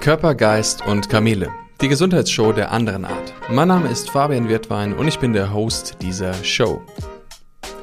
Körper, 0.00 0.34
Geist 0.34 0.80
und 0.86 1.10
Kamele. 1.10 1.50
Die 1.82 1.88
Gesundheitsshow 1.88 2.52
der 2.52 2.72
anderen 2.72 3.04
Art. 3.04 3.34
Mein 3.50 3.68
Name 3.68 3.90
ist 3.90 4.08
Fabian 4.08 4.48
Wirtwein 4.48 4.94
und 4.94 5.06
ich 5.06 5.18
bin 5.18 5.34
der 5.34 5.52
Host 5.52 5.96
dieser 6.00 6.32
Show. 6.42 6.80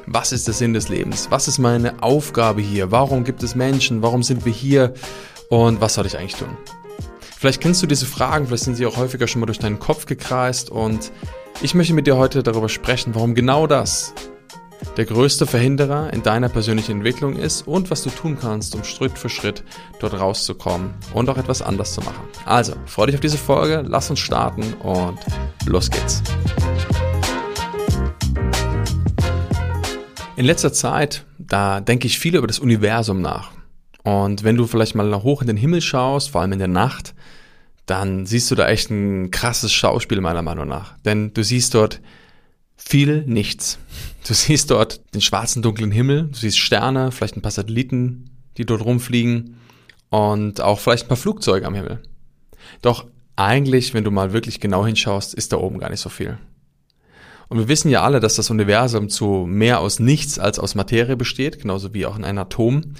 Was 0.06 0.32
ist 0.32 0.48
der 0.48 0.54
Sinn 0.54 0.74
des 0.74 0.88
Lebens? 0.88 1.30
Was 1.30 1.46
ist 1.46 1.58
meine 1.58 2.02
Aufgabe 2.02 2.60
hier? 2.60 2.90
Warum 2.90 3.22
gibt 3.22 3.44
es 3.44 3.54
Menschen? 3.54 4.02
Warum 4.02 4.24
sind 4.24 4.44
wir 4.44 4.52
hier? 4.52 4.94
Und 5.48 5.80
was 5.80 5.94
soll 5.94 6.06
ich 6.06 6.18
eigentlich 6.18 6.34
tun? 6.34 6.56
Vielleicht 7.20 7.60
kennst 7.60 7.84
du 7.84 7.86
diese 7.86 8.06
Fragen, 8.06 8.48
vielleicht 8.48 8.64
sind 8.64 8.74
sie 8.74 8.86
auch 8.86 8.96
häufiger 8.96 9.28
schon 9.28 9.38
mal 9.38 9.46
durch 9.46 9.60
deinen 9.60 9.78
Kopf 9.78 10.06
gekreist 10.06 10.70
und 10.70 11.12
ich 11.62 11.76
möchte 11.76 11.94
mit 11.94 12.08
dir 12.08 12.16
heute 12.16 12.42
darüber 12.42 12.68
sprechen, 12.68 13.14
warum 13.14 13.36
genau 13.36 13.68
das 13.68 14.12
der 14.96 15.04
größte 15.04 15.46
Verhinderer 15.46 16.12
in 16.12 16.22
deiner 16.22 16.48
persönlichen 16.48 16.92
Entwicklung 16.92 17.36
ist 17.36 17.66
und 17.66 17.90
was 17.90 18.02
du 18.02 18.10
tun 18.10 18.36
kannst, 18.40 18.74
um 18.74 18.84
Schritt 18.84 19.18
für 19.18 19.28
Schritt 19.28 19.62
dort 20.00 20.14
rauszukommen 20.18 20.94
und 21.14 21.28
auch 21.28 21.38
etwas 21.38 21.62
anders 21.62 21.94
zu 21.94 22.00
machen. 22.00 22.22
Also, 22.44 22.74
freue 22.86 23.06
dich 23.06 23.14
auf 23.16 23.20
diese 23.20 23.38
Folge, 23.38 23.84
lass 23.86 24.10
uns 24.10 24.18
starten 24.18 24.74
und 24.74 25.18
los 25.66 25.90
geht's. 25.90 26.22
In 30.36 30.44
letzter 30.44 30.72
Zeit, 30.72 31.24
da 31.38 31.80
denke 31.80 32.06
ich 32.06 32.18
viel 32.18 32.36
über 32.36 32.46
das 32.46 32.60
Universum 32.60 33.20
nach. 33.20 33.50
Und 34.04 34.44
wenn 34.44 34.56
du 34.56 34.66
vielleicht 34.66 34.94
mal 34.94 35.22
hoch 35.22 35.42
in 35.42 35.48
den 35.48 35.56
Himmel 35.56 35.80
schaust, 35.80 36.30
vor 36.30 36.40
allem 36.40 36.52
in 36.52 36.60
der 36.60 36.68
Nacht, 36.68 37.14
dann 37.86 38.26
siehst 38.26 38.50
du 38.50 38.54
da 38.54 38.68
echt 38.68 38.90
ein 38.90 39.30
krasses 39.30 39.72
Schauspiel 39.72 40.20
meiner 40.20 40.42
Meinung 40.42 40.68
nach. 40.68 40.96
Denn 41.04 41.34
du 41.34 41.42
siehst 41.42 41.74
dort 41.74 42.00
viel 42.78 43.24
nichts. 43.26 43.78
Du 44.26 44.32
siehst 44.32 44.70
dort 44.70 45.00
den 45.14 45.20
schwarzen, 45.20 45.62
dunklen 45.62 45.90
Himmel, 45.90 46.28
du 46.28 46.36
siehst 46.36 46.58
Sterne, 46.58 47.12
vielleicht 47.12 47.36
ein 47.36 47.42
paar 47.42 47.50
Satelliten, 47.50 48.30
die 48.56 48.64
dort 48.64 48.84
rumfliegen 48.84 49.56
und 50.08 50.60
auch 50.60 50.78
vielleicht 50.80 51.06
ein 51.06 51.08
paar 51.08 51.16
Flugzeuge 51.16 51.66
am 51.66 51.74
Himmel. 51.74 52.02
Doch 52.80 53.06
eigentlich, 53.36 53.94
wenn 53.94 54.04
du 54.04 54.10
mal 54.10 54.32
wirklich 54.32 54.60
genau 54.60 54.86
hinschaust, 54.86 55.34
ist 55.34 55.52
da 55.52 55.58
oben 55.58 55.78
gar 55.78 55.90
nicht 55.90 56.00
so 56.00 56.08
viel. 56.08 56.38
Und 57.48 57.58
wir 57.58 57.68
wissen 57.68 57.90
ja 57.90 58.02
alle, 58.02 58.20
dass 58.20 58.36
das 58.36 58.50
Universum 58.50 59.08
zu 59.08 59.46
mehr 59.46 59.80
aus 59.80 60.00
nichts 60.00 60.38
als 60.38 60.58
aus 60.58 60.74
Materie 60.74 61.16
besteht, 61.16 61.60
genauso 61.60 61.94
wie 61.94 62.06
auch 62.06 62.16
in 62.16 62.24
einem 62.24 62.38
Atom, 62.38 62.94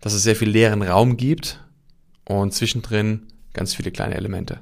dass 0.00 0.14
es 0.14 0.22
sehr 0.22 0.36
viel 0.36 0.48
leeren 0.48 0.82
Raum 0.82 1.16
gibt 1.16 1.62
und 2.24 2.54
zwischendrin 2.54 3.26
ganz 3.52 3.74
viele 3.74 3.90
kleine 3.90 4.14
Elemente. 4.14 4.60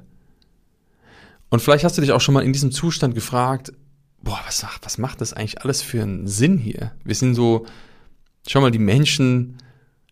Und 1.49 1.61
vielleicht 1.61 1.85
hast 1.85 1.97
du 1.97 2.01
dich 2.01 2.11
auch 2.11 2.21
schon 2.21 2.33
mal 2.33 2.43
in 2.43 2.51
diesem 2.51 2.71
Zustand 2.71 3.15
gefragt, 3.15 3.71
boah, 4.21 4.39
was, 4.45 4.65
was 4.81 4.97
macht 4.97 5.21
das 5.21 5.33
eigentlich 5.33 5.61
alles 5.61 5.81
für 5.81 6.01
einen 6.01 6.27
Sinn 6.27 6.57
hier? 6.57 6.91
Wir 7.03 7.15
sind 7.15 7.35
so, 7.35 7.65
schau 8.47 8.61
mal, 8.61 8.71
die 8.71 8.79
Menschen 8.79 9.57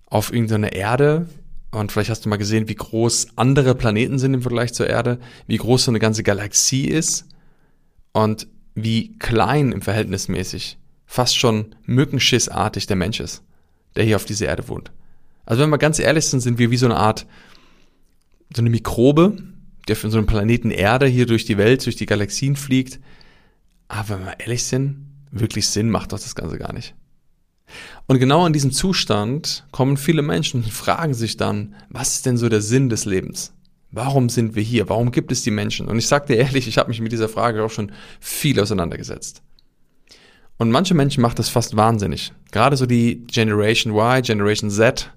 auf 0.06 0.32
irgendeiner 0.32 0.74
Erde 0.74 1.28
und 1.72 1.92
vielleicht 1.92 2.10
hast 2.10 2.26
du 2.26 2.30
mal 2.30 2.38
gesehen, 2.38 2.70
wie 2.70 2.76
groß 2.76 3.30
andere 3.36 3.76
Planeten 3.76 4.20
sind 4.20 4.34
im 4.34 4.42
Vergleich 4.42 4.74
zur 4.74 4.88
Erde, 4.88 5.20
wie 5.48 5.58
groß 5.58 5.86
so 5.86 5.92
eine 5.92 6.00
ganze 6.00 6.24
Galaxie 6.24 6.86
ist 6.86 7.26
und 8.14 8.48
wie 8.76 9.18
klein 9.18 9.72
im 9.72 9.82
Verhältnis 9.82 10.28
mäßig, 10.28 10.78
fast 11.06 11.38
schon 11.38 11.76
mückenschissartig 11.86 12.88
der 12.88 12.96
Mensch 12.96 13.20
ist, 13.20 13.44
der 13.96 14.04
hier 14.04 14.16
auf 14.16 14.26
dieser 14.26 14.48
Erde 14.48 14.68
wohnt. 14.70 14.92
Also 15.46 15.62
wenn 15.62 15.70
wir 15.70 15.78
ganz 15.78 16.00
ehrlich 16.00 16.26
sind, 16.26 16.40
sind 16.40 16.58
wir 16.58 16.72
wie 16.72 16.78
so 16.78 16.86
eine 16.86 16.98
Art, 16.98 17.26
so 18.54 18.62
eine 18.62 18.70
Mikrobe, 18.70 19.38
der 19.88 19.96
für 19.96 20.10
so 20.10 20.18
einen 20.18 20.28
Planeten 20.28 20.72
Erde 20.72 21.08
hier 21.08 21.26
durch 21.26 21.46
die 21.46 21.58
Welt, 21.58 21.86
durch 21.86 21.96
die 21.96 22.06
Galaxien 22.06 22.56
fliegt, 22.56 23.00
aber 23.88 24.10
wenn 24.10 24.26
wir 24.26 24.40
ehrlich 24.40 24.64
sind, 24.64 25.08
wirklich 25.32 25.68
Sinn 25.68 25.90
macht 25.90 26.14
doch 26.14 26.20
das 26.20 26.36
Ganze 26.36 26.58
gar 26.58 26.74
nicht. 26.74 26.96
Und 28.08 28.20
genau 28.20 28.46
in 28.46 28.54
diesem 28.54 28.72
Zustand 28.72 29.66
kommen 29.72 29.98
viele 29.98 30.22
Menschen 30.22 30.64
und 30.64 30.72
fragen 30.72 31.14
sich 31.14 31.38
dann, 31.38 31.76
was 31.90 32.16
ist 32.16 32.26
denn 32.26 32.38
so 32.38 32.50
der 32.50 32.62
Sinn 32.62 32.90
des 32.90 33.06
Lebens? 33.06 33.54
Warum 33.92 34.30
sind 34.30 34.56
wir 34.56 34.64
hier? 34.64 34.90
Warum 34.90 35.12
gibt 35.12 35.32
es 35.32 35.44
die 35.44 35.52
Menschen? 35.52 35.88
Und 35.88 35.98
ich 35.98 36.08
sage 36.08 36.28
dir 36.28 36.38
ehrlich, 36.38 36.68
ich 36.68 36.78
habe 36.78 36.90
mich 36.90 37.02
mit 37.02 37.12
dieser 37.12 37.30
Frage 37.30 37.64
auch 37.64 37.72
schon 37.72 37.92
viel 38.20 38.60
auseinandergesetzt. 38.60 39.42
Und 40.58 40.72
manche 40.72 40.94
Menschen 40.94 41.22
macht 41.22 41.40
das 41.40 41.50
fast 41.50 41.76
wahnsinnig. 41.76 42.34
Gerade 42.52 42.78
so 42.78 42.86
die 42.86 43.26
Generation 43.28 43.94
Y, 43.94 44.22
Generation 44.22 44.70
Z, 44.70 45.12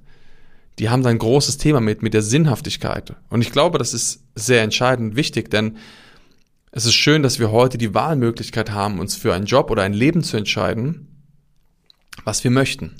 die 0.78 0.88
haben 0.88 1.02
da 1.02 1.10
ein 1.10 1.18
großes 1.18 1.58
Thema 1.58 1.80
mit, 1.80 2.02
mit 2.02 2.14
der 2.14 2.22
Sinnhaftigkeit. 2.22 3.14
Und 3.30 3.42
ich 3.42 3.52
glaube, 3.52 3.78
das 3.78 3.94
ist 3.94 4.22
sehr 4.34 4.62
entscheidend 4.62 5.16
wichtig, 5.16 5.50
denn 5.50 5.76
es 6.70 6.84
ist 6.84 6.94
schön, 6.94 7.22
dass 7.22 7.38
wir 7.38 7.50
heute 7.50 7.78
die 7.78 7.94
Wahlmöglichkeit 7.94 8.70
haben, 8.70 9.00
uns 9.00 9.16
für 9.16 9.34
einen 9.34 9.46
Job 9.46 9.70
oder 9.70 9.82
ein 9.82 9.92
Leben 9.92 10.22
zu 10.22 10.36
entscheiden, 10.36 11.24
was 12.24 12.44
wir 12.44 12.50
möchten. 12.50 12.96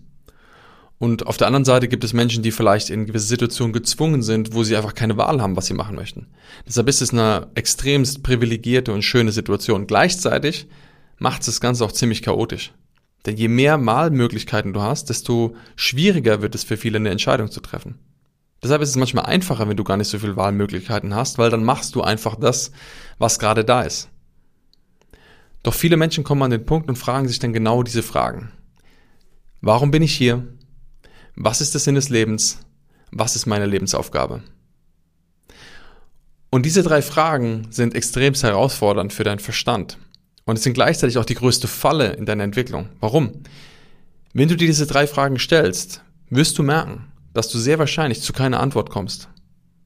Und 0.98 1.26
auf 1.26 1.36
der 1.36 1.46
anderen 1.46 1.64
Seite 1.64 1.86
gibt 1.86 2.02
es 2.02 2.12
Menschen, 2.12 2.42
die 2.42 2.50
vielleicht 2.50 2.90
in 2.90 3.06
gewisse 3.06 3.28
Situationen 3.28 3.72
gezwungen 3.72 4.22
sind, 4.22 4.52
wo 4.52 4.64
sie 4.64 4.76
einfach 4.76 4.94
keine 4.94 5.16
Wahl 5.16 5.40
haben, 5.40 5.56
was 5.56 5.66
sie 5.66 5.74
machen 5.74 5.94
möchten. 5.94 6.26
Deshalb 6.66 6.88
ist 6.88 7.00
es 7.00 7.12
eine 7.12 7.48
extremst 7.54 8.24
privilegierte 8.24 8.92
und 8.92 9.02
schöne 9.02 9.30
Situation. 9.30 9.86
Gleichzeitig 9.86 10.66
macht 11.18 11.40
es 11.40 11.46
das 11.46 11.60
Ganze 11.60 11.84
auch 11.84 11.92
ziemlich 11.92 12.22
chaotisch. 12.22 12.72
Denn 13.26 13.36
je 13.36 13.48
mehr 13.48 13.84
Wahlmöglichkeiten 13.84 14.72
du 14.72 14.80
hast, 14.80 15.08
desto 15.08 15.54
schwieriger 15.76 16.42
wird 16.42 16.54
es 16.54 16.64
für 16.64 16.76
viele 16.76 16.96
eine 16.96 17.10
Entscheidung 17.10 17.50
zu 17.50 17.60
treffen. 17.60 17.98
Deshalb 18.62 18.82
ist 18.82 18.90
es 18.90 18.96
manchmal 18.96 19.26
einfacher, 19.26 19.68
wenn 19.68 19.76
du 19.76 19.84
gar 19.84 19.96
nicht 19.96 20.08
so 20.08 20.18
viele 20.18 20.36
Wahlmöglichkeiten 20.36 21.14
hast, 21.14 21.38
weil 21.38 21.50
dann 21.50 21.64
machst 21.64 21.94
du 21.94 22.02
einfach 22.02 22.34
das, 22.34 22.72
was 23.18 23.38
gerade 23.38 23.64
da 23.64 23.82
ist. 23.82 24.08
Doch 25.62 25.74
viele 25.74 25.96
Menschen 25.96 26.24
kommen 26.24 26.42
an 26.42 26.50
den 26.50 26.66
Punkt 26.66 26.88
und 26.88 26.96
fragen 26.96 27.28
sich 27.28 27.38
dann 27.38 27.52
genau 27.52 27.82
diese 27.82 28.02
Fragen. 28.02 28.50
Warum 29.60 29.90
bin 29.90 30.02
ich 30.02 30.14
hier? 30.14 30.46
Was 31.36 31.60
ist 31.60 31.74
der 31.74 31.80
Sinn 31.80 31.94
des 31.94 32.08
Lebens? 32.08 32.58
Was 33.10 33.36
ist 33.36 33.46
meine 33.46 33.66
Lebensaufgabe? 33.66 34.42
Und 36.50 36.64
diese 36.64 36.82
drei 36.82 37.02
Fragen 37.02 37.66
sind 37.70 37.94
extremst 37.94 38.42
herausfordernd 38.42 39.12
für 39.12 39.24
deinen 39.24 39.38
Verstand. 39.38 39.98
Und 40.44 40.56
es 40.56 40.64
sind 40.64 40.72
gleichzeitig 40.72 41.18
auch 41.18 41.26
die 41.26 41.34
größte 41.34 41.68
Falle 41.68 42.12
in 42.12 42.24
deiner 42.24 42.44
Entwicklung. 42.44 42.88
Warum? 43.00 43.42
Wenn 44.32 44.48
du 44.48 44.56
dir 44.56 44.66
diese 44.66 44.86
drei 44.86 45.06
Fragen 45.06 45.38
stellst, 45.38 46.02
wirst 46.30 46.58
du 46.58 46.62
merken, 46.62 47.07
dass 47.32 47.48
du 47.48 47.58
sehr 47.58 47.78
wahrscheinlich 47.78 48.22
zu 48.22 48.32
keiner 48.32 48.60
Antwort 48.60 48.90
kommst. 48.90 49.28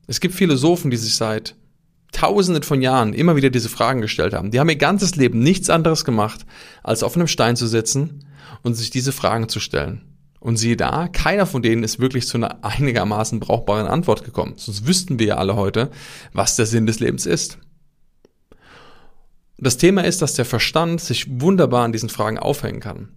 Es 0.07 0.21
gibt 0.21 0.35
Philosophen, 0.35 0.91
die 0.91 0.97
sich 0.97 1.15
seit 1.15 1.57
Tausenden 2.13 2.63
von 2.63 2.83
Jahren 2.83 3.15
immer 3.15 3.37
wieder 3.37 3.51
diese 3.51 3.71
Fragen 3.71 4.03
gestellt 4.03 4.35
haben. 4.35 4.51
Die 4.51 4.61
haben 4.61 4.69
ihr 4.69 4.77
ganzes 4.77 5.17
Leben 5.17 5.39
nichts 5.39 5.71
anderes 5.71 6.05
gemacht, 6.05 6.45
als 6.83 7.03
auf 7.03 7.17
einem 7.17 7.27
Stein 7.27 7.57
zu 7.57 7.67
sitzen 7.67 8.27
und 8.63 8.75
sich 8.75 8.91
diese 8.91 9.13
Fragen 9.13 9.49
zu 9.49 9.61
stellen. 9.61 10.03
Und 10.39 10.57
siehe 10.57 10.77
da, 10.77 11.09
keiner 11.09 11.47
von 11.47 11.63
denen 11.63 11.85
ist 11.85 12.01
wirklich 12.01 12.27
zu 12.27 12.37
einer 12.37 12.65
einigermaßen 12.65 13.41
brauchbaren 13.41 13.87
Antwort 13.87 14.25
gekommen. 14.25 14.55
Sonst 14.57 14.87
wüssten 14.87 15.19
wir 15.19 15.27
ja 15.27 15.37
alle 15.37 15.57
heute, 15.57 15.91
was 16.33 16.57
der 16.57 16.67
Sinn 16.67 16.87
des 16.87 17.01
Lebens 17.01 17.27
ist. 17.27 17.59
Das 19.57 19.77
Thema 19.77 20.05
ist, 20.05 20.21
dass 20.21 20.35
der 20.35 20.45
Verstand 20.45 21.01
sich 21.01 21.41
wunderbar 21.41 21.85
an 21.85 21.93
diesen 21.93 22.09
Fragen 22.09 22.39
aufhängen 22.39 22.81
kann. 22.81 23.11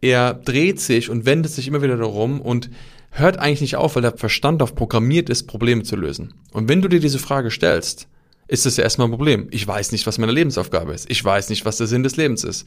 Er 0.00 0.34
dreht 0.34 0.80
sich 0.80 1.10
und 1.10 1.26
wendet 1.26 1.50
sich 1.50 1.66
immer 1.66 1.82
wieder 1.82 1.96
darum 1.96 2.40
und 2.40 2.70
hört 3.14 3.38
eigentlich 3.38 3.60
nicht 3.60 3.76
auf, 3.76 3.94
weil 3.94 4.02
der 4.02 4.16
Verstand 4.16 4.60
darauf 4.60 4.74
programmiert 4.74 5.30
ist, 5.30 5.44
Probleme 5.46 5.84
zu 5.84 5.94
lösen. 5.94 6.34
Und 6.52 6.68
wenn 6.68 6.82
du 6.82 6.88
dir 6.88 7.00
diese 7.00 7.20
Frage 7.20 7.50
stellst, 7.50 8.08
ist 8.48 8.66
es 8.66 8.76
ja 8.76 8.84
erstmal 8.84 9.06
ein 9.06 9.12
Problem. 9.12 9.48
Ich 9.52 9.66
weiß 9.66 9.92
nicht, 9.92 10.06
was 10.06 10.18
meine 10.18 10.32
Lebensaufgabe 10.32 10.92
ist. 10.92 11.08
Ich 11.08 11.24
weiß 11.24 11.48
nicht, 11.48 11.64
was 11.64 11.76
der 11.76 11.86
Sinn 11.86 12.02
des 12.02 12.16
Lebens 12.16 12.44
ist. 12.44 12.66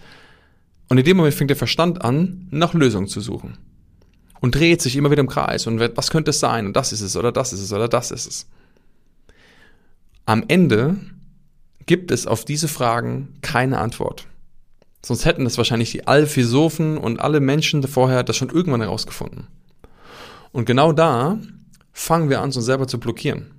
Und 0.88 0.98
in 0.98 1.06
dem 1.06 1.18
Moment 1.18 1.36
fängt 1.36 1.50
der 1.50 1.58
Verstand 1.58 2.02
an, 2.02 2.48
nach 2.50 2.74
Lösungen 2.74 3.08
zu 3.08 3.20
suchen. 3.20 3.58
Und 4.40 4.56
dreht 4.56 4.82
sich 4.82 4.96
immer 4.96 5.12
wieder 5.12 5.20
im 5.20 5.28
Kreis 5.28 5.68
und 5.68 5.80
wird, 5.80 5.98
was 5.98 6.12
könnte 6.12 6.30
es 6.30 6.40
sein? 6.40 6.68
Und 6.68 6.76
das 6.78 6.94
ist 6.94 7.02
es, 7.02 7.18
oder 7.18 7.32
das 7.32 7.52
ist 7.52 7.62
es, 7.62 7.74
oder 7.74 7.90
das 7.90 8.12
ist 8.12 8.26
es. 8.26 8.48
Am 10.26 10.46
Ende 10.48 10.96
gibt 11.86 12.12
es 12.12 12.26
auf 12.26 12.46
diese 12.46 12.68
Fragen 12.68 13.34
keine 13.42 13.80
Antwort. 13.80 14.28
Sonst 15.06 15.26
hätten 15.26 15.44
das 15.44 15.58
wahrscheinlich 15.58 15.92
die 15.92 16.08
alle 16.08 16.28
und 16.98 17.20
alle 17.20 17.40
Menschen 17.40 17.84
vorher 17.84 18.24
das 18.24 18.38
schon 18.38 18.50
irgendwann 18.50 18.82
herausgefunden. 18.82 19.48
Und 20.52 20.66
genau 20.66 20.92
da 20.92 21.40
fangen 21.92 22.30
wir 22.30 22.40
an, 22.40 22.52
uns 22.52 22.56
selber 22.56 22.88
zu 22.88 23.00
blockieren. 23.00 23.52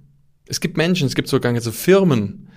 Es 0.46 0.61
gibt 0.61 0.76
Menschen, 0.76 1.06
es 1.06 1.14
gibt 1.14 1.29
sogar 1.29 1.52
ganze 1.52 1.73
Firmen, 1.73 2.49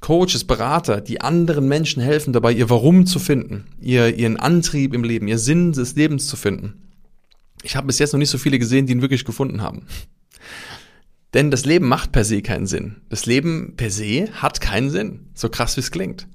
Coaches, 0.00 0.44
Berater, 0.44 1.00
die 1.00 1.20
anderen 1.20 1.68
Menschen 1.68 2.02
helfen 2.02 2.32
dabei, 2.32 2.52
ihr 2.52 2.68
Warum 2.68 3.06
zu 3.06 3.18
finden, 3.18 3.66
ihr, 3.80 4.16
ihren 4.16 4.36
Antrieb 4.36 4.94
im 4.94 5.04
Leben, 5.04 5.28
ihr 5.28 5.38
Sinn 5.38 5.72
des 5.72 5.94
Lebens 5.94 6.26
zu 6.26 6.36
finden. 6.36 6.90
Ich 7.62 7.76
habe 7.76 7.86
bis 7.86 8.00
jetzt 8.00 8.12
noch 8.12 8.18
nicht 8.18 8.30
so 8.30 8.38
viele 8.38 8.58
gesehen, 8.58 8.86
die 8.86 8.92
ihn 8.92 9.02
wirklich 9.02 9.24
gefunden 9.24 9.62
haben. 9.62 9.86
Denn 11.34 11.50
das 11.50 11.64
Leben 11.64 11.88
macht 11.88 12.12
per 12.12 12.24
se 12.24 12.42
keinen 12.42 12.66
Sinn. 12.66 12.96
Das 13.08 13.26
Leben 13.26 13.74
per 13.76 13.90
se 13.90 14.28
hat 14.32 14.60
keinen 14.60 14.90
Sinn, 14.90 15.30
so 15.34 15.48
krass 15.48 15.76
wie 15.76 15.80
es 15.80 15.92
klingt. 15.92 16.26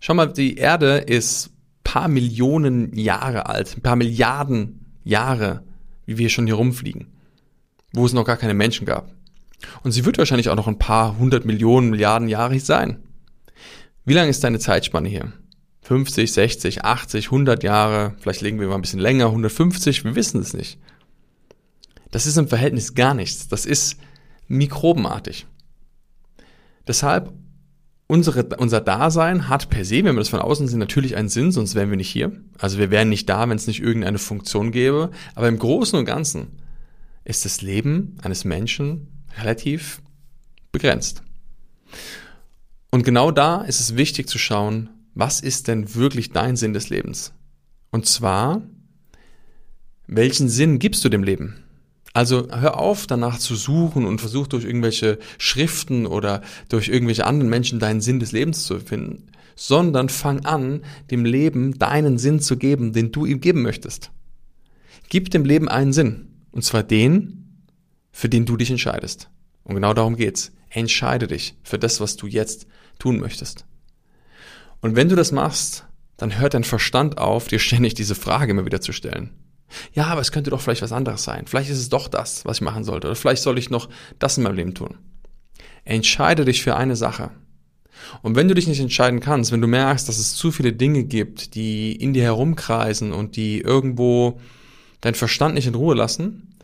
Schau 0.00 0.14
mal, 0.14 0.32
die 0.32 0.56
Erde 0.56 0.98
ist 0.98 1.50
paar 1.82 2.08
Millionen 2.08 2.96
Jahre 2.96 3.46
alt, 3.46 3.82
paar 3.82 3.96
Milliarden 3.96 4.86
Jahre 5.04 5.65
wie 6.06 6.18
wir 6.18 6.28
schon 6.28 6.46
hier 6.46 6.54
rumfliegen, 6.54 7.08
wo 7.92 8.06
es 8.06 8.12
noch 8.12 8.24
gar 8.24 8.36
keine 8.36 8.54
Menschen 8.54 8.86
gab. 8.86 9.12
Und 9.82 9.92
sie 9.92 10.04
wird 10.04 10.18
wahrscheinlich 10.18 10.48
auch 10.48 10.56
noch 10.56 10.68
ein 10.68 10.78
paar 10.78 11.18
hundert 11.18 11.44
Millionen 11.44 11.90
Milliarden 11.90 12.28
Jahre 12.28 12.58
sein. 12.60 13.02
Wie 14.04 14.14
lange 14.14 14.30
ist 14.30 14.44
deine 14.44 14.58
Zeitspanne 14.58 15.08
hier? 15.08 15.32
50, 15.82 16.32
60, 16.32 16.84
80, 16.84 17.26
100 17.26 17.62
Jahre, 17.62 18.14
vielleicht 18.18 18.40
legen 18.40 18.58
wir 18.58 18.68
mal 18.68 18.74
ein 18.74 18.82
bisschen 18.82 18.98
länger, 19.00 19.26
150, 19.26 20.04
wir 20.04 20.14
wissen 20.16 20.40
es 20.40 20.52
nicht. 20.52 20.78
Das 22.10 22.26
ist 22.26 22.36
im 22.38 22.48
Verhältnis 22.48 22.94
gar 22.94 23.14
nichts. 23.14 23.48
Das 23.48 23.66
ist 23.66 23.98
mikrobenartig. 24.48 25.46
Deshalb 26.86 27.32
unsere, 28.06 28.44
unser 28.58 28.80
Dasein 28.80 29.48
hat 29.48 29.68
per 29.68 29.84
se, 29.84 30.04
wenn 30.04 30.14
wir 30.14 30.20
das 30.20 30.28
von 30.28 30.40
außen 30.40 30.68
sehen, 30.68 30.78
natürlich 30.78 31.16
einen 31.16 31.28
Sinn, 31.28 31.52
sonst 31.52 31.74
wären 31.74 31.90
wir 31.90 31.96
nicht 31.96 32.10
hier. 32.10 32.32
Also 32.58 32.78
wir 32.78 32.90
wären 32.90 33.08
nicht 33.08 33.28
da, 33.28 33.48
wenn 33.48 33.56
es 33.56 33.66
nicht 33.66 33.82
irgendeine 33.82 34.18
Funktion 34.18 34.70
gäbe. 34.70 35.10
Aber 35.34 35.48
im 35.48 35.58
Großen 35.58 35.98
und 35.98 36.04
Ganzen 36.04 36.48
ist 37.24 37.44
das 37.44 37.62
Leben 37.62 38.16
eines 38.22 38.44
Menschen 38.44 39.08
relativ 39.38 40.00
begrenzt. 40.72 41.22
Und 42.90 43.04
genau 43.04 43.30
da 43.30 43.62
ist 43.62 43.80
es 43.80 43.96
wichtig 43.96 44.28
zu 44.28 44.38
schauen, 44.38 44.90
was 45.14 45.40
ist 45.40 45.68
denn 45.68 45.94
wirklich 45.94 46.30
dein 46.30 46.56
Sinn 46.56 46.72
des 46.72 46.88
Lebens? 46.88 47.32
Und 47.90 48.06
zwar, 48.06 48.62
welchen 50.06 50.48
Sinn 50.48 50.78
gibst 50.78 51.04
du 51.04 51.08
dem 51.08 51.22
Leben? 51.22 51.65
Also 52.16 52.48
hör 52.50 52.78
auf, 52.78 53.06
danach 53.06 53.38
zu 53.38 53.54
suchen 53.54 54.06
und 54.06 54.22
versuch 54.22 54.46
durch 54.46 54.64
irgendwelche 54.64 55.18
Schriften 55.36 56.06
oder 56.06 56.40
durch 56.70 56.88
irgendwelche 56.88 57.26
anderen 57.26 57.50
Menschen 57.50 57.78
deinen 57.78 58.00
Sinn 58.00 58.20
des 58.20 58.32
Lebens 58.32 58.64
zu 58.64 58.80
finden, 58.80 59.26
sondern 59.54 60.08
fang 60.08 60.46
an, 60.46 60.80
dem 61.10 61.26
Leben 61.26 61.78
deinen 61.78 62.16
Sinn 62.16 62.40
zu 62.40 62.56
geben, 62.56 62.94
den 62.94 63.12
du 63.12 63.26
ihm 63.26 63.42
geben 63.42 63.60
möchtest. 63.60 64.12
Gib 65.10 65.30
dem 65.30 65.44
Leben 65.44 65.68
einen 65.68 65.92
Sinn. 65.92 66.28
Und 66.52 66.62
zwar 66.62 66.82
den, 66.82 67.66
für 68.12 68.30
den 68.30 68.46
du 68.46 68.56
dich 68.56 68.70
entscheidest. 68.70 69.28
Und 69.64 69.74
genau 69.74 69.92
darum 69.92 70.16
geht's. 70.16 70.52
Entscheide 70.70 71.26
dich 71.26 71.54
für 71.64 71.78
das, 71.78 72.00
was 72.00 72.16
du 72.16 72.26
jetzt 72.26 72.66
tun 72.98 73.20
möchtest. 73.20 73.66
Und 74.80 74.96
wenn 74.96 75.10
du 75.10 75.16
das 75.16 75.32
machst, 75.32 75.84
dann 76.16 76.38
hört 76.38 76.54
dein 76.54 76.64
Verstand 76.64 77.18
auf, 77.18 77.48
dir 77.48 77.58
ständig 77.58 77.92
diese 77.92 78.14
Frage 78.14 78.52
immer 78.52 78.64
wieder 78.64 78.80
zu 78.80 78.92
stellen. 78.92 79.34
Ja, 79.92 80.06
aber 80.06 80.20
es 80.20 80.32
könnte 80.32 80.50
doch 80.50 80.60
vielleicht 80.60 80.82
was 80.82 80.92
anderes 80.92 81.24
sein. 81.24 81.46
Vielleicht 81.46 81.70
ist 81.70 81.78
es 81.78 81.88
doch 81.88 82.08
das, 82.08 82.44
was 82.44 82.58
ich 82.58 82.62
machen 82.62 82.84
sollte. 82.84 83.08
Oder 83.08 83.16
vielleicht 83.16 83.42
soll 83.42 83.58
ich 83.58 83.70
noch 83.70 83.88
das 84.18 84.36
in 84.36 84.44
meinem 84.44 84.56
Leben 84.56 84.74
tun. 84.74 84.96
Entscheide 85.84 86.44
dich 86.44 86.62
für 86.62 86.76
eine 86.76 86.96
Sache. 86.96 87.30
Und 88.22 88.36
wenn 88.36 88.48
du 88.48 88.54
dich 88.54 88.66
nicht 88.66 88.80
entscheiden 88.80 89.20
kannst, 89.20 89.52
wenn 89.52 89.60
du 89.60 89.66
merkst, 89.66 90.08
dass 90.08 90.18
es 90.18 90.34
zu 90.34 90.50
viele 90.50 90.72
Dinge 90.72 91.04
gibt, 91.04 91.54
die 91.54 91.92
in 91.92 92.12
dir 92.12 92.22
herumkreisen 92.22 93.12
und 93.12 93.36
die 93.36 93.60
irgendwo 93.60 94.40
deinen 95.00 95.14
Verstand 95.14 95.54
nicht 95.54 95.66
in 95.66 95.74
Ruhe 95.74 95.94
lassen, 95.94 96.54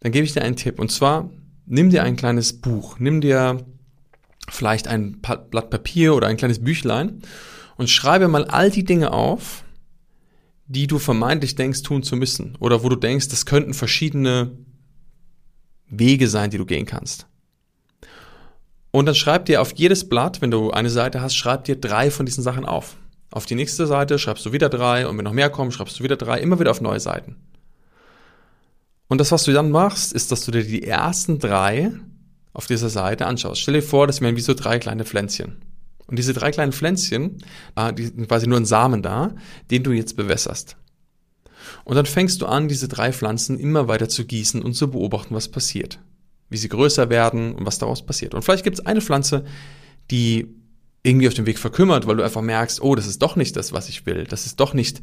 dann 0.00 0.12
gebe 0.12 0.24
ich 0.24 0.32
dir 0.32 0.42
einen 0.42 0.56
Tipp. 0.56 0.78
Und 0.78 0.90
zwar, 0.90 1.30
nimm 1.66 1.90
dir 1.90 2.02
ein 2.02 2.16
kleines 2.16 2.60
Buch, 2.60 2.98
nimm 2.98 3.20
dir 3.20 3.64
vielleicht 4.48 4.88
ein 4.88 5.20
Blatt 5.20 5.70
Papier 5.70 6.14
oder 6.14 6.26
ein 6.26 6.36
kleines 6.36 6.62
Büchlein 6.62 7.22
und 7.76 7.90
schreibe 7.90 8.28
mal 8.28 8.44
all 8.46 8.70
die 8.70 8.84
Dinge 8.84 9.12
auf, 9.12 9.64
die 10.70 10.86
du 10.86 11.00
vermeintlich 11.00 11.56
denkst 11.56 11.82
tun 11.82 12.04
zu 12.04 12.14
müssen 12.14 12.56
oder 12.60 12.84
wo 12.84 12.88
du 12.88 12.94
denkst, 12.94 13.26
das 13.26 13.44
könnten 13.44 13.74
verschiedene 13.74 14.52
Wege 15.88 16.28
sein, 16.28 16.50
die 16.50 16.58
du 16.58 16.64
gehen 16.64 16.86
kannst. 16.86 17.26
Und 18.92 19.06
dann 19.06 19.16
schreib 19.16 19.46
dir 19.46 19.62
auf 19.62 19.72
jedes 19.74 20.08
Blatt, 20.08 20.40
wenn 20.40 20.52
du 20.52 20.70
eine 20.70 20.88
Seite 20.88 21.20
hast, 21.20 21.34
schreib 21.34 21.64
dir 21.64 21.74
drei 21.74 22.12
von 22.12 22.24
diesen 22.24 22.44
Sachen 22.44 22.64
auf. 22.64 22.96
Auf 23.32 23.46
die 23.46 23.56
nächste 23.56 23.88
Seite 23.88 24.16
schreibst 24.20 24.46
du 24.46 24.52
wieder 24.52 24.68
drei 24.68 25.08
und 25.08 25.18
wenn 25.18 25.24
noch 25.24 25.32
mehr 25.32 25.50
kommen, 25.50 25.72
schreibst 25.72 25.98
du 25.98 26.04
wieder 26.04 26.16
drei, 26.16 26.38
immer 26.38 26.60
wieder 26.60 26.70
auf 26.70 26.80
neue 26.80 27.00
Seiten. 27.00 27.34
Und 29.08 29.18
das, 29.18 29.32
was 29.32 29.42
du 29.42 29.52
dann 29.52 29.72
machst, 29.72 30.12
ist, 30.12 30.30
dass 30.30 30.44
du 30.44 30.52
dir 30.52 30.62
die 30.62 30.84
ersten 30.84 31.40
drei 31.40 31.90
auf 32.52 32.68
dieser 32.68 32.90
Seite 32.90 33.26
anschaust. 33.26 33.60
Stell 33.60 33.74
dir 33.74 33.82
vor, 33.82 34.06
das 34.06 34.20
wären 34.20 34.36
wie 34.36 34.40
so 34.40 34.54
drei 34.54 34.78
kleine 34.78 35.04
Pflänzchen. 35.04 35.56
Und 36.10 36.18
diese 36.18 36.32
drei 36.32 36.50
kleinen 36.50 36.72
Pflänzchen, 36.72 37.38
ah, 37.76 37.92
die 37.92 38.06
sind 38.06 38.26
quasi 38.26 38.48
nur 38.48 38.58
ein 38.58 38.64
Samen 38.64 39.00
da, 39.00 39.34
den 39.70 39.84
du 39.84 39.92
jetzt 39.92 40.16
bewässerst. 40.16 40.76
Und 41.84 41.94
dann 41.94 42.06
fängst 42.06 42.42
du 42.42 42.46
an, 42.46 42.68
diese 42.68 42.88
drei 42.88 43.12
Pflanzen 43.12 43.58
immer 43.58 43.86
weiter 43.86 44.08
zu 44.08 44.24
gießen 44.24 44.60
und 44.60 44.74
zu 44.74 44.90
beobachten, 44.90 45.34
was 45.34 45.48
passiert. 45.48 46.00
Wie 46.48 46.56
sie 46.56 46.68
größer 46.68 47.10
werden 47.10 47.54
und 47.54 47.64
was 47.64 47.78
daraus 47.78 48.04
passiert. 48.04 48.34
Und 48.34 48.42
vielleicht 48.42 48.64
gibt 48.64 48.78
es 48.78 48.86
eine 48.86 49.00
Pflanze, 49.00 49.44
die 50.10 50.48
irgendwie 51.04 51.28
auf 51.28 51.34
dem 51.34 51.46
Weg 51.46 51.58
verkümmert, 51.58 52.08
weil 52.08 52.16
du 52.16 52.24
einfach 52.24 52.42
merkst, 52.42 52.82
oh, 52.82 52.96
das 52.96 53.06
ist 53.06 53.22
doch 53.22 53.36
nicht 53.36 53.56
das, 53.56 53.72
was 53.72 53.88
ich 53.88 54.04
will. 54.04 54.24
Das 54.24 54.46
ist 54.46 54.58
doch 54.58 54.74
nicht 54.74 55.00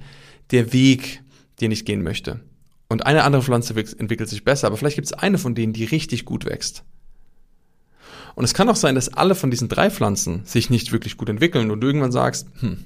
der 0.51 0.74
Weg, 0.74 1.24
den 1.62 1.71
ich 1.71 1.86
gehen 1.86 2.04
möchte. 2.04 2.42
Und 2.89 3.06
eine 3.06 3.24
andere 3.24 3.44
Pflanze 3.44 3.74
entwickelt 3.98 4.30
sich 4.30 4.44
besser, 4.44 4.68
aber 4.68 4.77
vielleicht 4.77 4.95
gibt 4.95 5.07
es 5.07 5.13
eine 5.13 5.38
von 5.38 5.56
denen, 5.56 5.74
die 5.74 5.86
richtig 5.86 6.25
gut 6.25 6.45
wächst. 6.45 6.83
Und 8.38 8.44
es 8.44 8.54
kann 8.54 8.69
auch 8.69 8.75
sein, 8.75 8.94
dass 8.94 9.12
alle 9.12 9.34
von 9.34 9.50
diesen 9.50 9.68
drei 9.68 9.89
Pflanzen 9.89 10.44
sich 10.45 10.69
nicht 10.69 10.92
wirklich 10.92 11.18
gut 11.18 11.28
entwickeln 11.28 11.72
und 11.72 11.81
du 11.81 11.88
irgendwann 11.88 12.12
sagst, 12.12 12.48
hm, 12.60 12.84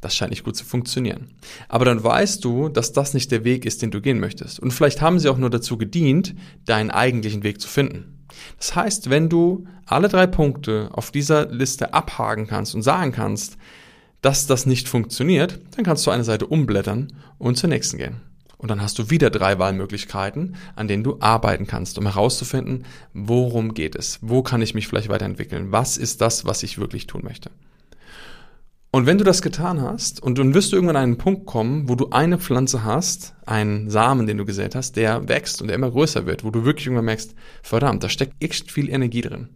das 0.00 0.16
scheint 0.16 0.30
nicht 0.30 0.42
gut 0.42 0.56
zu 0.56 0.64
funktionieren. 0.64 1.34
Aber 1.68 1.84
dann 1.84 2.02
weißt 2.02 2.42
du, 2.42 2.70
dass 2.70 2.94
das 2.94 3.12
nicht 3.12 3.30
der 3.30 3.44
Weg 3.44 3.66
ist, 3.66 3.82
den 3.82 3.90
du 3.90 4.00
gehen 4.00 4.20
möchtest. 4.20 4.58
Und 4.58 4.70
vielleicht 4.70 5.02
haben 5.02 5.18
sie 5.18 5.28
auch 5.28 5.36
nur 5.36 5.50
dazu 5.50 5.76
gedient, 5.76 6.34
deinen 6.64 6.90
eigentlichen 6.90 7.42
Weg 7.42 7.60
zu 7.60 7.68
finden. 7.68 8.24
Das 8.56 8.74
heißt, 8.74 9.10
wenn 9.10 9.28
du 9.28 9.66
alle 9.84 10.08
drei 10.08 10.26
Punkte 10.26 10.88
auf 10.92 11.10
dieser 11.10 11.50
Liste 11.50 11.92
abhaken 11.92 12.46
kannst 12.46 12.74
und 12.74 12.80
sagen 12.80 13.12
kannst, 13.12 13.58
dass 14.22 14.46
das 14.46 14.64
nicht 14.64 14.88
funktioniert, 14.88 15.60
dann 15.76 15.84
kannst 15.84 16.06
du 16.06 16.10
eine 16.10 16.24
Seite 16.24 16.46
umblättern 16.46 17.12
und 17.36 17.58
zur 17.58 17.68
nächsten 17.68 17.98
gehen. 17.98 18.22
Und 18.60 18.70
dann 18.70 18.82
hast 18.82 18.98
du 18.98 19.08
wieder 19.08 19.30
drei 19.30 19.58
Wahlmöglichkeiten, 19.58 20.54
an 20.76 20.86
denen 20.86 21.02
du 21.02 21.16
arbeiten 21.20 21.66
kannst, 21.66 21.96
um 21.96 22.04
herauszufinden, 22.04 22.84
worum 23.14 23.72
geht 23.72 23.96
es? 23.96 24.18
Wo 24.20 24.42
kann 24.42 24.60
ich 24.60 24.74
mich 24.74 24.86
vielleicht 24.86 25.08
weiterentwickeln? 25.08 25.72
Was 25.72 25.96
ist 25.96 26.20
das, 26.20 26.44
was 26.44 26.62
ich 26.62 26.76
wirklich 26.76 27.06
tun 27.06 27.22
möchte? 27.24 27.50
Und 28.90 29.06
wenn 29.06 29.16
du 29.16 29.24
das 29.24 29.40
getan 29.40 29.80
hast 29.80 30.22
und 30.22 30.38
dann 30.38 30.52
wirst 30.52 30.72
du 30.72 30.76
irgendwann 30.76 30.96
an 30.96 31.04
einen 31.04 31.16
Punkt 31.16 31.46
kommen, 31.46 31.88
wo 31.88 31.94
du 31.94 32.10
eine 32.10 32.36
Pflanze 32.36 32.84
hast, 32.84 33.34
einen 33.46 33.88
Samen, 33.88 34.26
den 34.26 34.36
du 34.36 34.44
gesät 34.44 34.74
hast, 34.74 34.96
der 34.96 35.26
wächst 35.26 35.62
und 35.62 35.68
der 35.68 35.76
immer 35.76 35.90
größer 35.90 36.26
wird, 36.26 36.44
wo 36.44 36.50
du 36.50 36.66
wirklich 36.66 36.86
irgendwann 36.86 37.06
merkst, 37.06 37.34
verdammt, 37.62 38.04
da 38.04 38.10
steckt 38.10 38.34
echt 38.44 38.70
viel 38.70 38.90
Energie 38.90 39.22
drin. 39.22 39.48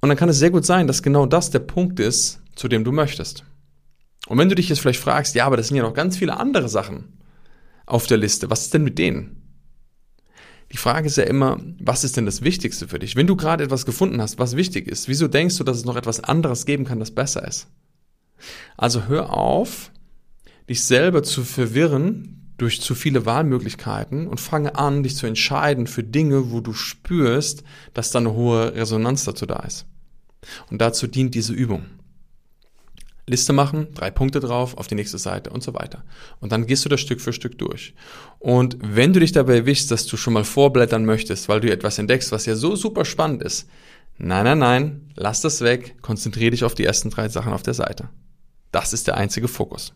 Und 0.00 0.08
dann 0.08 0.18
kann 0.18 0.28
es 0.28 0.40
sehr 0.40 0.50
gut 0.50 0.66
sein, 0.66 0.88
dass 0.88 1.04
genau 1.04 1.26
das 1.26 1.50
der 1.50 1.60
Punkt 1.60 2.00
ist, 2.00 2.40
zu 2.56 2.66
dem 2.66 2.82
du 2.82 2.90
möchtest. 2.90 3.44
Und 4.26 4.38
wenn 4.38 4.48
du 4.48 4.54
dich 4.54 4.68
jetzt 4.68 4.80
vielleicht 4.80 5.00
fragst, 5.00 5.34
ja, 5.34 5.46
aber 5.46 5.56
das 5.56 5.68
sind 5.68 5.76
ja 5.76 5.82
noch 5.82 5.94
ganz 5.94 6.16
viele 6.16 6.38
andere 6.38 6.68
Sachen 6.68 7.18
auf 7.86 8.06
der 8.06 8.16
Liste, 8.16 8.50
was 8.50 8.62
ist 8.62 8.74
denn 8.74 8.84
mit 8.84 8.98
denen? 8.98 9.40
Die 10.72 10.78
Frage 10.78 11.06
ist 11.06 11.16
ja 11.16 11.24
immer, 11.24 11.60
was 11.78 12.04
ist 12.04 12.16
denn 12.16 12.26
das 12.26 12.42
Wichtigste 12.42 12.88
für 12.88 12.98
dich? 12.98 13.16
Wenn 13.16 13.26
du 13.26 13.36
gerade 13.36 13.62
etwas 13.62 13.86
gefunden 13.86 14.20
hast, 14.20 14.38
was 14.38 14.56
wichtig 14.56 14.88
ist, 14.88 15.08
wieso 15.08 15.28
denkst 15.28 15.56
du, 15.58 15.64
dass 15.64 15.76
es 15.76 15.84
noch 15.84 15.96
etwas 15.96 16.20
anderes 16.20 16.66
geben 16.66 16.84
kann, 16.84 16.98
das 16.98 17.10
besser 17.10 17.46
ist? 17.46 17.68
Also 18.76 19.06
hör 19.06 19.32
auf, 19.32 19.92
dich 20.68 20.82
selber 20.82 21.22
zu 21.22 21.44
verwirren 21.44 22.52
durch 22.56 22.80
zu 22.80 22.94
viele 22.94 23.26
Wahlmöglichkeiten 23.26 24.26
und 24.26 24.40
fange 24.40 24.76
an, 24.76 25.02
dich 25.02 25.16
zu 25.16 25.26
entscheiden 25.26 25.86
für 25.86 26.02
Dinge, 26.02 26.50
wo 26.50 26.60
du 26.60 26.72
spürst, 26.72 27.64
dass 27.92 28.10
da 28.10 28.20
eine 28.20 28.32
hohe 28.32 28.74
Resonanz 28.74 29.24
dazu 29.24 29.46
da 29.46 29.60
ist. 29.60 29.86
Und 30.70 30.80
dazu 30.80 31.06
dient 31.06 31.34
diese 31.34 31.52
Übung. 31.52 31.84
Liste 33.26 33.52
machen, 33.52 33.88
drei 33.94 34.10
Punkte 34.10 34.40
drauf, 34.40 34.76
auf 34.76 34.86
die 34.86 34.94
nächste 34.94 35.18
Seite 35.18 35.50
und 35.50 35.62
so 35.62 35.72
weiter. 35.74 36.04
Und 36.40 36.52
dann 36.52 36.66
gehst 36.66 36.84
du 36.84 36.88
das 36.88 37.00
Stück 37.00 37.20
für 37.20 37.32
Stück 37.32 37.56
durch. 37.58 37.94
Und 38.38 38.76
wenn 38.80 39.12
du 39.12 39.20
dich 39.20 39.32
dabei 39.32 39.56
erwischst, 39.56 39.90
dass 39.90 40.06
du 40.06 40.16
schon 40.16 40.34
mal 40.34 40.44
vorblättern 40.44 41.06
möchtest, 41.06 41.48
weil 41.48 41.60
du 41.60 41.70
etwas 41.70 41.98
entdeckst, 41.98 42.32
was 42.32 42.44
ja 42.46 42.54
so 42.54 42.76
super 42.76 43.04
spannend 43.04 43.42
ist, 43.42 43.68
nein, 44.18 44.44
nein, 44.44 44.58
nein, 44.58 45.10
lass 45.16 45.40
das 45.40 45.62
weg, 45.62 45.96
konzentriere 46.02 46.50
dich 46.50 46.64
auf 46.64 46.74
die 46.74 46.84
ersten 46.84 47.10
drei 47.10 47.28
Sachen 47.28 47.52
auf 47.52 47.62
der 47.62 47.74
Seite. 47.74 48.10
Das 48.72 48.92
ist 48.92 49.06
der 49.06 49.16
einzige 49.16 49.48
Fokus. 49.48 49.94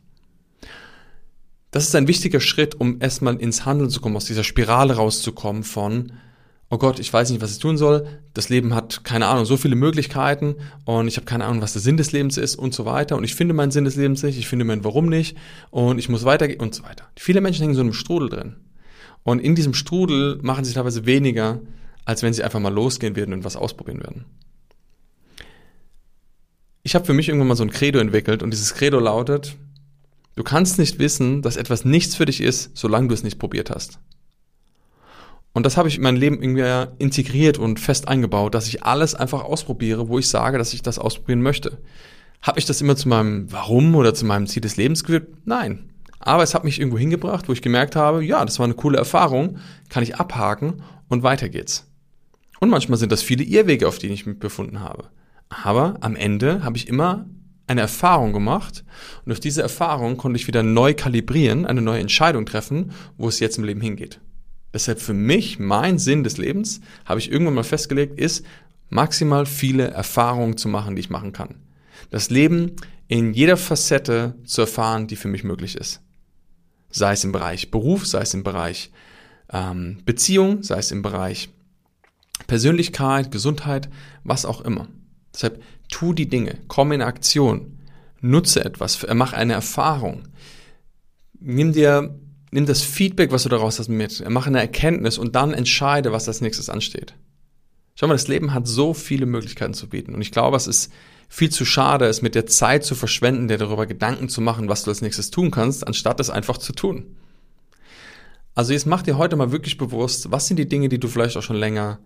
Das 1.70 1.84
ist 1.84 1.94
ein 1.94 2.08
wichtiger 2.08 2.40
Schritt, 2.40 2.80
um 2.80 3.00
erstmal 3.00 3.36
ins 3.36 3.66
Handeln 3.66 3.90
zu 3.90 4.00
kommen, 4.00 4.16
aus 4.16 4.24
dieser 4.24 4.44
Spirale 4.44 4.94
rauszukommen 4.94 5.64
von, 5.64 6.12
oh 6.70 6.78
Gott, 6.78 6.98
ich 6.98 7.12
weiß 7.12 7.30
nicht, 7.30 7.40
was 7.40 7.52
ich 7.52 7.58
tun 7.58 7.78
soll, 7.78 8.06
das 8.34 8.48
Leben 8.50 8.74
hat 8.74 9.02
keine 9.04 9.26
Ahnung, 9.26 9.46
so 9.46 9.56
viele 9.56 9.76
Möglichkeiten 9.76 10.56
und 10.84 11.08
ich 11.08 11.16
habe 11.16 11.24
keine 11.24 11.46
Ahnung, 11.46 11.62
was 11.62 11.72
der 11.72 11.82
Sinn 11.82 11.96
des 11.96 12.12
Lebens 12.12 12.36
ist 12.36 12.56
und 12.56 12.74
so 12.74 12.84
weiter 12.84 13.16
und 13.16 13.24
ich 13.24 13.34
finde 13.34 13.54
meinen 13.54 13.70
Sinn 13.70 13.84
des 13.84 13.96
Lebens 13.96 14.22
nicht, 14.22 14.38
ich 14.38 14.48
finde 14.48 14.64
meinen 14.64 14.84
Warum 14.84 15.06
nicht 15.08 15.36
und 15.70 15.98
ich 15.98 16.08
muss 16.08 16.24
weitergehen 16.24 16.60
und 16.60 16.74
so 16.74 16.82
weiter. 16.82 17.08
Viele 17.16 17.40
Menschen 17.40 17.62
hängen 17.62 17.74
so 17.74 17.80
in 17.80 17.86
einem 17.86 17.94
Strudel 17.94 18.28
drin 18.28 18.56
und 19.22 19.40
in 19.40 19.54
diesem 19.54 19.74
Strudel 19.74 20.38
machen 20.42 20.64
sie 20.64 20.74
teilweise 20.74 21.06
weniger, 21.06 21.60
als 22.04 22.22
wenn 22.22 22.32
sie 22.32 22.44
einfach 22.44 22.60
mal 22.60 22.72
losgehen 22.72 23.16
würden 23.16 23.32
und 23.32 23.44
was 23.44 23.56
ausprobieren 23.56 24.00
würden. 24.00 24.24
Ich 26.82 26.94
habe 26.94 27.04
für 27.04 27.14
mich 27.14 27.28
irgendwann 27.28 27.48
mal 27.48 27.56
so 27.56 27.64
ein 27.64 27.70
Credo 27.70 27.98
entwickelt 27.98 28.42
und 28.42 28.50
dieses 28.50 28.74
Credo 28.74 28.98
lautet, 28.98 29.56
du 30.36 30.42
kannst 30.42 30.78
nicht 30.78 30.98
wissen, 30.98 31.42
dass 31.42 31.56
etwas 31.56 31.84
nichts 31.84 32.14
für 32.14 32.24
dich 32.24 32.40
ist, 32.40 32.70
solange 32.74 33.08
du 33.08 33.14
es 33.14 33.24
nicht 33.24 33.38
probiert 33.38 33.70
hast. 33.70 33.98
Und 35.52 35.66
das 35.66 35.76
habe 35.76 35.88
ich 35.88 35.96
in 35.96 36.02
mein 36.02 36.16
Leben 36.16 36.42
irgendwie 36.42 36.92
integriert 37.02 37.58
und 37.58 37.80
fest 37.80 38.06
eingebaut, 38.06 38.54
dass 38.54 38.68
ich 38.68 38.84
alles 38.84 39.14
einfach 39.14 39.44
ausprobiere, 39.44 40.08
wo 40.08 40.18
ich 40.18 40.28
sage, 40.28 40.58
dass 40.58 40.72
ich 40.72 40.82
das 40.82 40.98
ausprobieren 40.98 41.42
möchte. 41.42 41.78
Habe 42.42 42.58
ich 42.58 42.66
das 42.66 42.80
immer 42.80 42.96
zu 42.96 43.08
meinem 43.08 43.50
Warum 43.50 43.94
oder 43.94 44.14
zu 44.14 44.24
meinem 44.24 44.46
Ziel 44.46 44.60
des 44.60 44.76
Lebens 44.76 45.02
geführt? 45.02 45.28
Nein. 45.44 45.90
Aber 46.20 46.42
es 46.42 46.54
hat 46.54 46.64
mich 46.64 46.78
irgendwo 46.78 46.98
hingebracht, 46.98 47.48
wo 47.48 47.52
ich 47.52 47.62
gemerkt 47.62 47.96
habe, 47.96 48.24
ja, 48.24 48.44
das 48.44 48.58
war 48.58 48.64
eine 48.64 48.74
coole 48.74 48.98
Erfahrung, 48.98 49.58
kann 49.88 50.02
ich 50.02 50.16
abhaken 50.16 50.82
und 51.08 51.22
weiter 51.22 51.48
geht's. 51.48 51.86
Und 52.60 52.70
manchmal 52.70 52.98
sind 52.98 53.12
das 53.12 53.22
viele 53.22 53.44
Irrwege, 53.44 53.86
auf 53.86 53.98
denen 53.98 54.12
ich 54.12 54.26
mich 54.26 54.38
befunden 54.38 54.80
habe. 54.80 55.04
Aber 55.48 55.96
am 56.00 56.16
Ende 56.16 56.64
habe 56.64 56.76
ich 56.76 56.88
immer 56.88 57.26
eine 57.66 57.80
Erfahrung 57.82 58.32
gemacht 58.32 58.84
und 59.18 59.26
durch 59.26 59.40
diese 59.40 59.62
Erfahrung 59.62 60.16
konnte 60.16 60.38
ich 60.38 60.46
wieder 60.46 60.62
neu 60.62 60.94
kalibrieren, 60.94 61.66
eine 61.66 61.82
neue 61.82 62.00
Entscheidung 62.00 62.46
treffen, 62.46 62.92
wo 63.16 63.28
es 63.28 63.40
jetzt 63.40 63.58
im 63.58 63.64
Leben 63.64 63.80
hingeht. 63.80 64.20
Deshalb 64.72 65.00
für 65.00 65.14
mich, 65.14 65.58
mein 65.58 65.98
Sinn 65.98 66.24
des 66.24 66.36
Lebens, 66.36 66.80
habe 67.04 67.20
ich 67.20 67.30
irgendwann 67.30 67.54
mal 67.54 67.64
festgelegt, 67.64 68.18
ist, 68.18 68.44
maximal 68.90 69.46
viele 69.46 69.88
Erfahrungen 69.88 70.56
zu 70.56 70.68
machen, 70.68 70.96
die 70.96 71.00
ich 71.00 71.10
machen 71.10 71.32
kann. 71.32 71.56
Das 72.10 72.30
Leben 72.30 72.76
in 73.06 73.32
jeder 73.32 73.56
Facette 73.56 74.34
zu 74.44 74.62
erfahren, 74.62 75.06
die 75.06 75.16
für 75.16 75.28
mich 75.28 75.44
möglich 75.44 75.76
ist. 75.76 76.00
Sei 76.90 77.12
es 77.12 77.24
im 77.24 77.32
Bereich 77.32 77.70
Beruf, 77.70 78.06
sei 78.06 78.20
es 78.20 78.34
im 78.34 78.42
Bereich 78.42 78.90
ähm, 79.50 80.02
Beziehung, 80.04 80.62
sei 80.62 80.78
es 80.78 80.90
im 80.90 81.02
Bereich 81.02 81.48
Persönlichkeit, 82.46 83.30
Gesundheit, 83.30 83.88
was 84.24 84.44
auch 84.44 84.60
immer. 84.60 84.88
Deshalb 85.34 85.62
tu 85.88 86.12
die 86.12 86.28
Dinge, 86.28 86.58
komm 86.68 86.92
in 86.92 87.02
Aktion, 87.02 87.78
nutze 88.20 88.64
etwas, 88.64 89.06
mach 89.14 89.32
eine 89.32 89.54
Erfahrung. 89.54 90.24
Nimm 91.40 91.72
dir, 91.72 92.18
nimm 92.50 92.66
das 92.66 92.82
Feedback, 92.82 93.32
was 93.32 93.42
du 93.42 93.48
daraus 93.48 93.78
hast 93.78 93.88
mit, 93.88 94.24
mach 94.28 94.46
eine 94.46 94.60
Erkenntnis 94.60 95.18
und 95.18 95.34
dann 95.34 95.52
entscheide, 95.52 96.12
was 96.12 96.28
als 96.28 96.40
nächstes 96.40 96.68
ansteht. 96.68 97.14
Schau 97.94 98.06
mal, 98.06 98.14
das 98.14 98.28
Leben 98.28 98.54
hat 98.54 98.68
so 98.68 98.94
viele 98.94 99.26
Möglichkeiten 99.26 99.74
zu 99.74 99.88
bieten 99.88 100.14
und 100.14 100.20
ich 100.20 100.30
glaube, 100.30 100.56
es 100.56 100.66
ist 100.66 100.92
viel 101.28 101.50
zu 101.50 101.64
schade, 101.64 102.06
es 102.06 102.22
mit 102.22 102.34
der 102.34 102.46
Zeit 102.46 102.84
zu 102.84 102.94
verschwenden, 102.94 103.48
dir 103.48 103.58
darüber 103.58 103.86
Gedanken 103.86 104.28
zu 104.28 104.40
machen, 104.40 104.68
was 104.68 104.84
du 104.84 104.90
als 104.90 105.02
nächstes 105.02 105.30
tun 105.30 105.50
kannst, 105.50 105.86
anstatt 105.86 106.20
es 106.20 106.30
einfach 106.30 106.58
zu 106.58 106.72
tun. 106.72 107.16
Also 108.54 108.72
jetzt 108.72 108.86
mach 108.86 109.02
dir 109.02 109.18
heute 109.18 109.36
mal 109.36 109.52
wirklich 109.52 109.78
bewusst, 109.78 110.32
was 110.32 110.46
sind 110.46 110.56
die 110.56 110.68
Dinge, 110.68 110.88
die 110.88 110.98
du 110.98 111.08
vielleicht 111.08 111.36
auch 111.36 111.42
schon 111.42 111.56
länger 111.56 112.00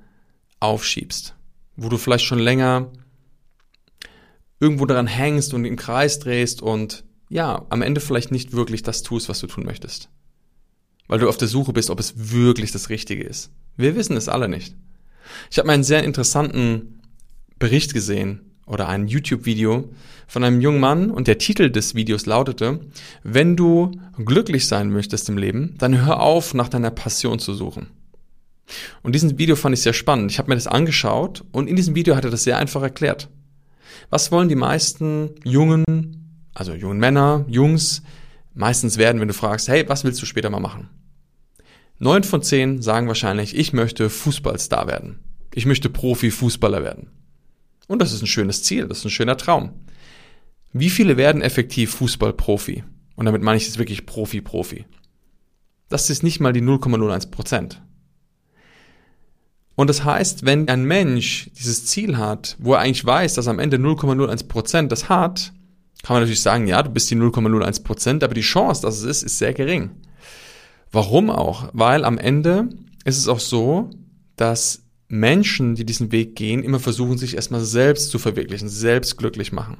aufschiebst, 0.60 1.34
wo 1.76 1.88
du 1.88 1.98
vielleicht 1.98 2.24
schon 2.24 2.38
länger 2.38 2.90
irgendwo 4.60 4.86
daran 4.86 5.06
hängst 5.06 5.54
und 5.54 5.64
im 5.64 5.76
Kreis 5.76 6.18
drehst 6.18 6.62
und 6.62 7.04
ja, 7.28 7.64
am 7.70 7.82
Ende 7.82 8.00
vielleicht 8.00 8.30
nicht 8.30 8.52
wirklich 8.52 8.82
das 8.82 9.02
tust, 9.02 9.28
was 9.28 9.40
du 9.40 9.46
tun 9.46 9.64
möchtest. 9.64 10.10
Weil 11.12 11.18
du 11.18 11.28
auf 11.28 11.36
der 11.36 11.46
Suche 11.46 11.74
bist, 11.74 11.90
ob 11.90 12.00
es 12.00 12.32
wirklich 12.32 12.72
das 12.72 12.88
Richtige 12.88 13.22
ist. 13.22 13.50
Wir 13.76 13.96
wissen 13.96 14.16
es 14.16 14.30
alle 14.30 14.48
nicht. 14.48 14.74
Ich 15.50 15.58
habe 15.58 15.66
mal 15.66 15.74
einen 15.74 15.84
sehr 15.84 16.04
interessanten 16.04 17.02
Bericht 17.58 17.92
gesehen 17.92 18.40
oder 18.64 18.88
ein 18.88 19.08
YouTube-Video 19.08 19.90
von 20.26 20.42
einem 20.42 20.62
jungen 20.62 20.80
Mann 20.80 21.10
und 21.10 21.26
der 21.26 21.36
Titel 21.36 21.68
des 21.68 21.94
Videos 21.94 22.24
lautete, 22.24 22.80
wenn 23.24 23.58
du 23.58 23.90
glücklich 24.24 24.66
sein 24.66 24.90
möchtest 24.90 25.28
im 25.28 25.36
Leben, 25.36 25.74
dann 25.76 26.02
hör 26.02 26.20
auf, 26.20 26.54
nach 26.54 26.70
deiner 26.70 26.90
Passion 26.90 27.38
zu 27.38 27.52
suchen. 27.52 27.88
Und 29.02 29.14
diesen 29.14 29.36
Video 29.36 29.54
fand 29.54 29.74
ich 29.74 29.82
sehr 29.82 29.92
spannend. 29.92 30.30
Ich 30.30 30.38
habe 30.38 30.48
mir 30.48 30.54
das 30.54 30.66
angeschaut 30.66 31.44
und 31.52 31.68
in 31.68 31.76
diesem 31.76 31.94
Video 31.94 32.16
hat 32.16 32.24
er 32.24 32.30
das 32.30 32.44
sehr 32.44 32.56
einfach 32.56 32.80
erklärt. 32.80 33.28
Was 34.08 34.32
wollen 34.32 34.48
die 34.48 34.54
meisten 34.54 35.32
jungen, 35.44 36.46
also 36.54 36.72
jungen 36.72 36.98
Männer, 36.98 37.44
Jungs, 37.48 38.02
meistens 38.54 38.96
werden, 38.96 39.20
wenn 39.20 39.28
du 39.28 39.34
fragst, 39.34 39.68
hey, 39.68 39.86
was 39.90 40.04
willst 40.04 40.22
du 40.22 40.24
später 40.24 40.48
mal 40.48 40.58
machen? 40.58 40.88
Neun 42.02 42.24
von 42.24 42.42
zehn 42.42 42.82
sagen 42.82 43.06
wahrscheinlich, 43.06 43.56
ich 43.56 43.72
möchte 43.72 44.10
Fußballstar 44.10 44.88
werden. 44.88 45.20
Ich 45.54 45.66
möchte 45.66 45.88
Profi-Fußballer 45.88 46.82
werden. 46.82 47.12
Und 47.86 48.02
das 48.02 48.12
ist 48.12 48.22
ein 48.22 48.26
schönes 48.26 48.64
Ziel, 48.64 48.88
das 48.88 48.98
ist 48.98 49.04
ein 49.04 49.10
schöner 49.10 49.36
Traum. 49.36 49.70
Wie 50.72 50.90
viele 50.90 51.16
werden 51.16 51.42
effektiv 51.42 51.94
Fußballprofi? 51.94 52.82
Und 53.14 53.26
damit 53.26 53.42
meine 53.42 53.56
ich 53.56 53.68
es 53.68 53.78
wirklich 53.78 54.04
Profi-Profi. 54.04 54.84
Das 55.90 56.10
ist 56.10 56.24
nicht 56.24 56.40
mal 56.40 56.52
die 56.52 56.60
0,01 56.60 57.30
Prozent. 57.30 57.80
Und 59.76 59.88
das 59.88 60.02
heißt, 60.02 60.44
wenn 60.44 60.68
ein 60.68 60.84
Mensch 60.84 61.50
dieses 61.56 61.86
Ziel 61.86 62.16
hat, 62.16 62.56
wo 62.58 62.72
er 62.72 62.80
eigentlich 62.80 63.04
weiß, 63.04 63.34
dass 63.34 63.46
am 63.46 63.60
Ende 63.60 63.76
0,01 63.76 64.48
Prozent 64.48 64.90
das 64.90 65.08
hat, 65.08 65.52
kann 66.02 66.14
man 66.14 66.22
natürlich 66.22 66.42
sagen, 66.42 66.66
ja, 66.66 66.82
du 66.82 66.90
bist 66.90 67.12
die 67.12 67.16
0,01 67.16 67.84
Prozent, 67.84 68.24
aber 68.24 68.34
die 68.34 68.40
Chance, 68.40 68.82
dass 68.82 68.96
es 68.96 69.04
ist, 69.04 69.22
ist 69.22 69.38
sehr 69.38 69.54
gering. 69.54 69.90
Warum 70.92 71.30
auch? 71.30 71.70
Weil 71.72 72.04
am 72.04 72.18
Ende 72.18 72.68
ist 73.04 73.18
es 73.18 73.26
auch 73.26 73.40
so, 73.40 73.90
dass 74.36 74.82
Menschen, 75.08 75.74
die 75.74 75.84
diesen 75.84 76.12
Weg 76.12 76.36
gehen, 76.36 76.62
immer 76.62 76.78
versuchen, 76.78 77.18
sich 77.18 77.34
erstmal 77.34 77.62
selbst 77.62 78.10
zu 78.10 78.18
verwirklichen, 78.18 78.68
selbst 78.68 79.16
glücklich 79.16 79.52
machen. 79.52 79.78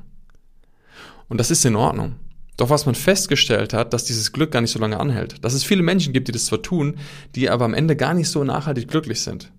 Und 1.29 1.39
das 1.39 1.51
ist 1.51 1.65
in 1.65 1.77
Ordnung. 1.77 2.17
Doch 2.57 2.71
was 2.71 2.87
man 2.87 2.95
festgestellt 2.95 3.73
hat, 3.73 3.93
dass 3.93 4.05
dieses 4.05 4.33
Glück 4.33 4.51
gar 4.51 4.61
nicht 4.61 4.73
so 4.73 4.79
lange 4.79 5.01
anhält. 5.01 5.43
Dass 5.45 5.55
es 5.55 5.65
viele 5.65 5.83
Menschen 5.83 6.13
gibt, 6.13 6.29
die 6.29 6.33
das 6.33 6.47
zwar 6.47 6.63
tun, 6.63 6.97
die 7.35 7.49
aber 7.49 7.65
am 7.65 7.75
Ende 7.75 7.97
gar 7.97 8.15
nicht 8.15 8.29
so 8.29 8.45
nachhaltig 8.45 8.89
glücklich 8.89 9.21
sind. 9.23 9.53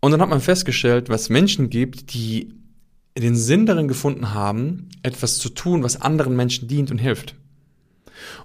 Und 0.00 0.12
dann 0.12 0.20
hat 0.20 0.30
man 0.30 0.40
festgestellt, 0.40 1.08
was 1.08 1.28
Menschen 1.28 1.70
gibt, 1.70 2.14
die 2.14 2.54
den 3.16 3.36
Sinn 3.36 3.66
darin 3.66 3.88
gefunden 3.88 4.34
haben, 4.34 4.88
etwas 5.02 5.38
zu 5.38 5.48
tun, 5.48 5.82
was 5.82 6.00
anderen 6.00 6.34
Menschen 6.34 6.68
dient 6.68 6.90
und 6.90 6.98
hilft. 6.98 7.36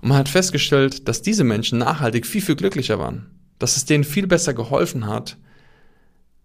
Und 0.02 0.10
man 0.10 0.18
hat 0.18 0.30
festgestellt, 0.30 1.08
dass 1.08 1.22
diese 1.22 1.44
Menschen 1.44 1.80
nachhaltig 1.80 2.26
viel, 2.26 2.42
viel 2.42 2.56
glücklicher 2.56 3.00
waren. 3.00 3.32
Dass 3.60 3.78
es 3.78 3.86
denen 3.86 4.04
viel 4.04 4.28
besser 4.28 4.54
geholfen 4.54 5.08
hat, 5.08 5.38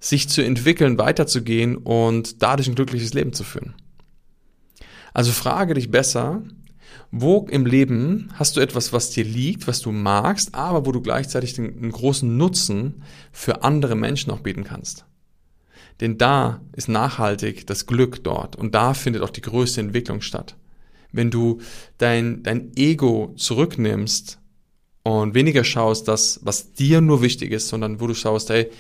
sich 0.01 0.29
zu 0.29 0.43
entwickeln, 0.43 0.99
weiterzugehen 0.99 1.77
und 1.77 2.43
dadurch 2.43 2.69
ein 2.69 2.75
glückliches 2.75 3.15
Leben 3.15 3.33
zu 3.33 3.45
führen. 3.45 3.75
Also 5.15 5.31
frage 5.31 5.75
dich 5.75 5.91
besser, 5.91 6.43
wo 7.11 7.47
im 7.51 7.67
Leben 7.67 8.31
hast 8.35 8.57
du 8.57 8.61
etwas, 8.61 8.93
was 8.93 9.11
dir 9.11 9.25
liegt, 9.25 9.67
was 9.69 9.81
du 9.81 9.93
magst, 9.93 10.55
aber 10.55 10.87
wo 10.87 10.93
du 10.93 11.01
gleichzeitig 11.01 11.55
den, 11.55 11.77
einen 11.77 11.93
großen 11.93 12.37
Nutzen 12.37 13.03
für 13.31 13.63
andere 13.63 13.95
Menschen 13.95 14.33
auch 14.33 14.41
bieten 14.41 14.65
kannst? 14.65 15.05
Denn 16.01 16.19
da 16.19 16.63
ist 16.75 16.89
nachhaltig 16.89 17.67
das 17.67 17.87
Glück 17.87 18.25
dort 18.25 18.57
und 18.57 18.75
da 18.75 18.95
findet 18.95 19.23
auch 19.23 19.31
die 19.31 19.43
größte 19.43 19.81
Entwicklung 19.81 20.21
statt. 20.21 20.57
Wenn 21.13 21.31
du 21.31 21.61
dein, 21.99 22.43
dein 22.43 22.73
Ego 22.77 23.35
zurücknimmst 23.37 24.39
und 25.03 25.35
weniger 25.35 25.65
schaust, 25.65 26.09
das, 26.09 26.41
was 26.43 26.73
dir 26.73 27.01
nur 27.01 27.23
wichtig 27.23 27.53
ist, 27.53 27.69
sondern 27.69 28.01
wo 28.01 28.07
du 28.07 28.15
schaust, 28.15 28.51
hey, 28.51 28.71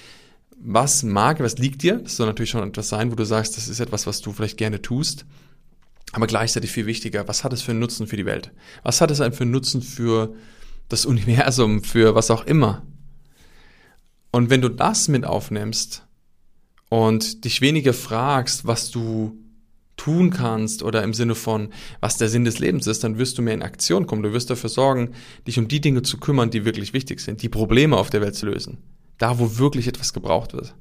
was 0.64 1.02
mag, 1.02 1.40
was 1.40 1.58
liegt 1.58 1.82
dir? 1.82 1.96
Das 1.96 2.16
soll 2.16 2.26
natürlich 2.26 2.50
schon 2.50 2.66
etwas 2.66 2.88
sein, 2.88 3.10
wo 3.10 3.16
du 3.16 3.24
sagst, 3.24 3.56
das 3.56 3.68
ist 3.68 3.80
etwas, 3.80 4.06
was 4.06 4.20
du 4.20 4.32
vielleicht 4.32 4.56
gerne 4.56 4.80
tust 4.80 5.26
aber 6.12 6.26
gleichzeitig 6.26 6.70
viel 6.70 6.86
wichtiger, 6.86 7.26
was 7.26 7.42
hat 7.42 7.52
es 7.52 7.62
für 7.62 7.72
einen 7.72 7.80
Nutzen 7.80 8.06
für 8.06 8.16
die 8.16 8.26
Welt? 8.26 8.52
Was 8.82 9.00
hat 9.00 9.10
es 9.10 9.18
für 9.18 9.24
einen 9.24 9.50
Nutzen 9.50 9.82
für 9.82 10.34
das 10.88 11.06
Universum, 11.06 11.82
für 11.82 12.14
was 12.14 12.30
auch 12.30 12.44
immer? 12.44 12.86
Und 14.30 14.50
wenn 14.50 14.60
du 14.60 14.68
das 14.68 15.08
mit 15.08 15.24
aufnimmst 15.24 16.06
und 16.90 17.44
dich 17.44 17.60
weniger 17.62 17.94
fragst, 17.94 18.66
was 18.66 18.90
du 18.90 19.38
tun 19.96 20.30
kannst 20.30 20.82
oder 20.82 21.02
im 21.02 21.14
Sinne 21.14 21.34
von, 21.34 21.68
was 22.00 22.16
der 22.16 22.28
Sinn 22.28 22.44
des 22.44 22.58
Lebens 22.58 22.86
ist, 22.86 23.04
dann 23.04 23.18
wirst 23.18 23.38
du 23.38 23.42
mehr 23.42 23.54
in 23.54 23.62
Aktion 23.62 24.06
kommen. 24.06 24.22
Du 24.22 24.32
wirst 24.32 24.50
dafür 24.50 24.70
sorgen, 24.70 25.10
dich 25.46 25.58
um 25.58 25.68
die 25.68 25.80
Dinge 25.80 26.02
zu 26.02 26.18
kümmern, 26.18 26.50
die 26.50 26.64
wirklich 26.64 26.92
wichtig 26.92 27.20
sind, 27.20 27.42
die 27.42 27.48
Probleme 27.48 27.96
auf 27.96 28.10
der 28.10 28.20
Welt 28.20 28.34
zu 28.34 28.46
lösen. 28.46 28.78
Da, 29.18 29.38
wo 29.38 29.58
wirklich 29.58 29.86
etwas 29.86 30.12
gebraucht 30.12 30.54
wird. 30.54 30.74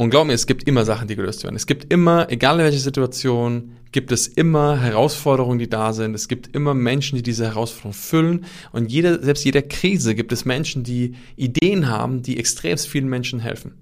Und 0.00 0.08
glaub 0.08 0.26
mir, 0.26 0.32
es 0.32 0.46
gibt 0.46 0.66
immer 0.66 0.86
Sachen, 0.86 1.08
die 1.08 1.14
gelöst 1.14 1.44
werden. 1.44 1.56
Es 1.56 1.66
gibt 1.66 1.92
immer, 1.92 2.30
egal 2.30 2.58
in 2.58 2.64
welcher 2.64 2.78
Situation, 2.78 3.72
gibt 3.92 4.12
es 4.12 4.28
immer 4.28 4.80
Herausforderungen, 4.80 5.58
die 5.58 5.68
da 5.68 5.92
sind. 5.92 6.14
Es 6.14 6.26
gibt 6.26 6.54
immer 6.54 6.72
Menschen, 6.72 7.16
die 7.16 7.22
diese 7.22 7.44
Herausforderungen 7.44 7.92
füllen. 7.92 8.44
Und 8.72 8.90
jeder, 8.90 9.22
selbst 9.22 9.44
jeder 9.44 9.60
Krise 9.60 10.14
gibt 10.14 10.32
es 10.32 10.46
Menschen, 10.46 10.84
die 10.84 11.16
Ideen 11.36 11.90
haben, 11.90 12.22
die 12.22 12.38
extremst 12.38 12.88
vielen 12.88 13.08
Menschen 13.08 13.40
helfen. 13.40 13.74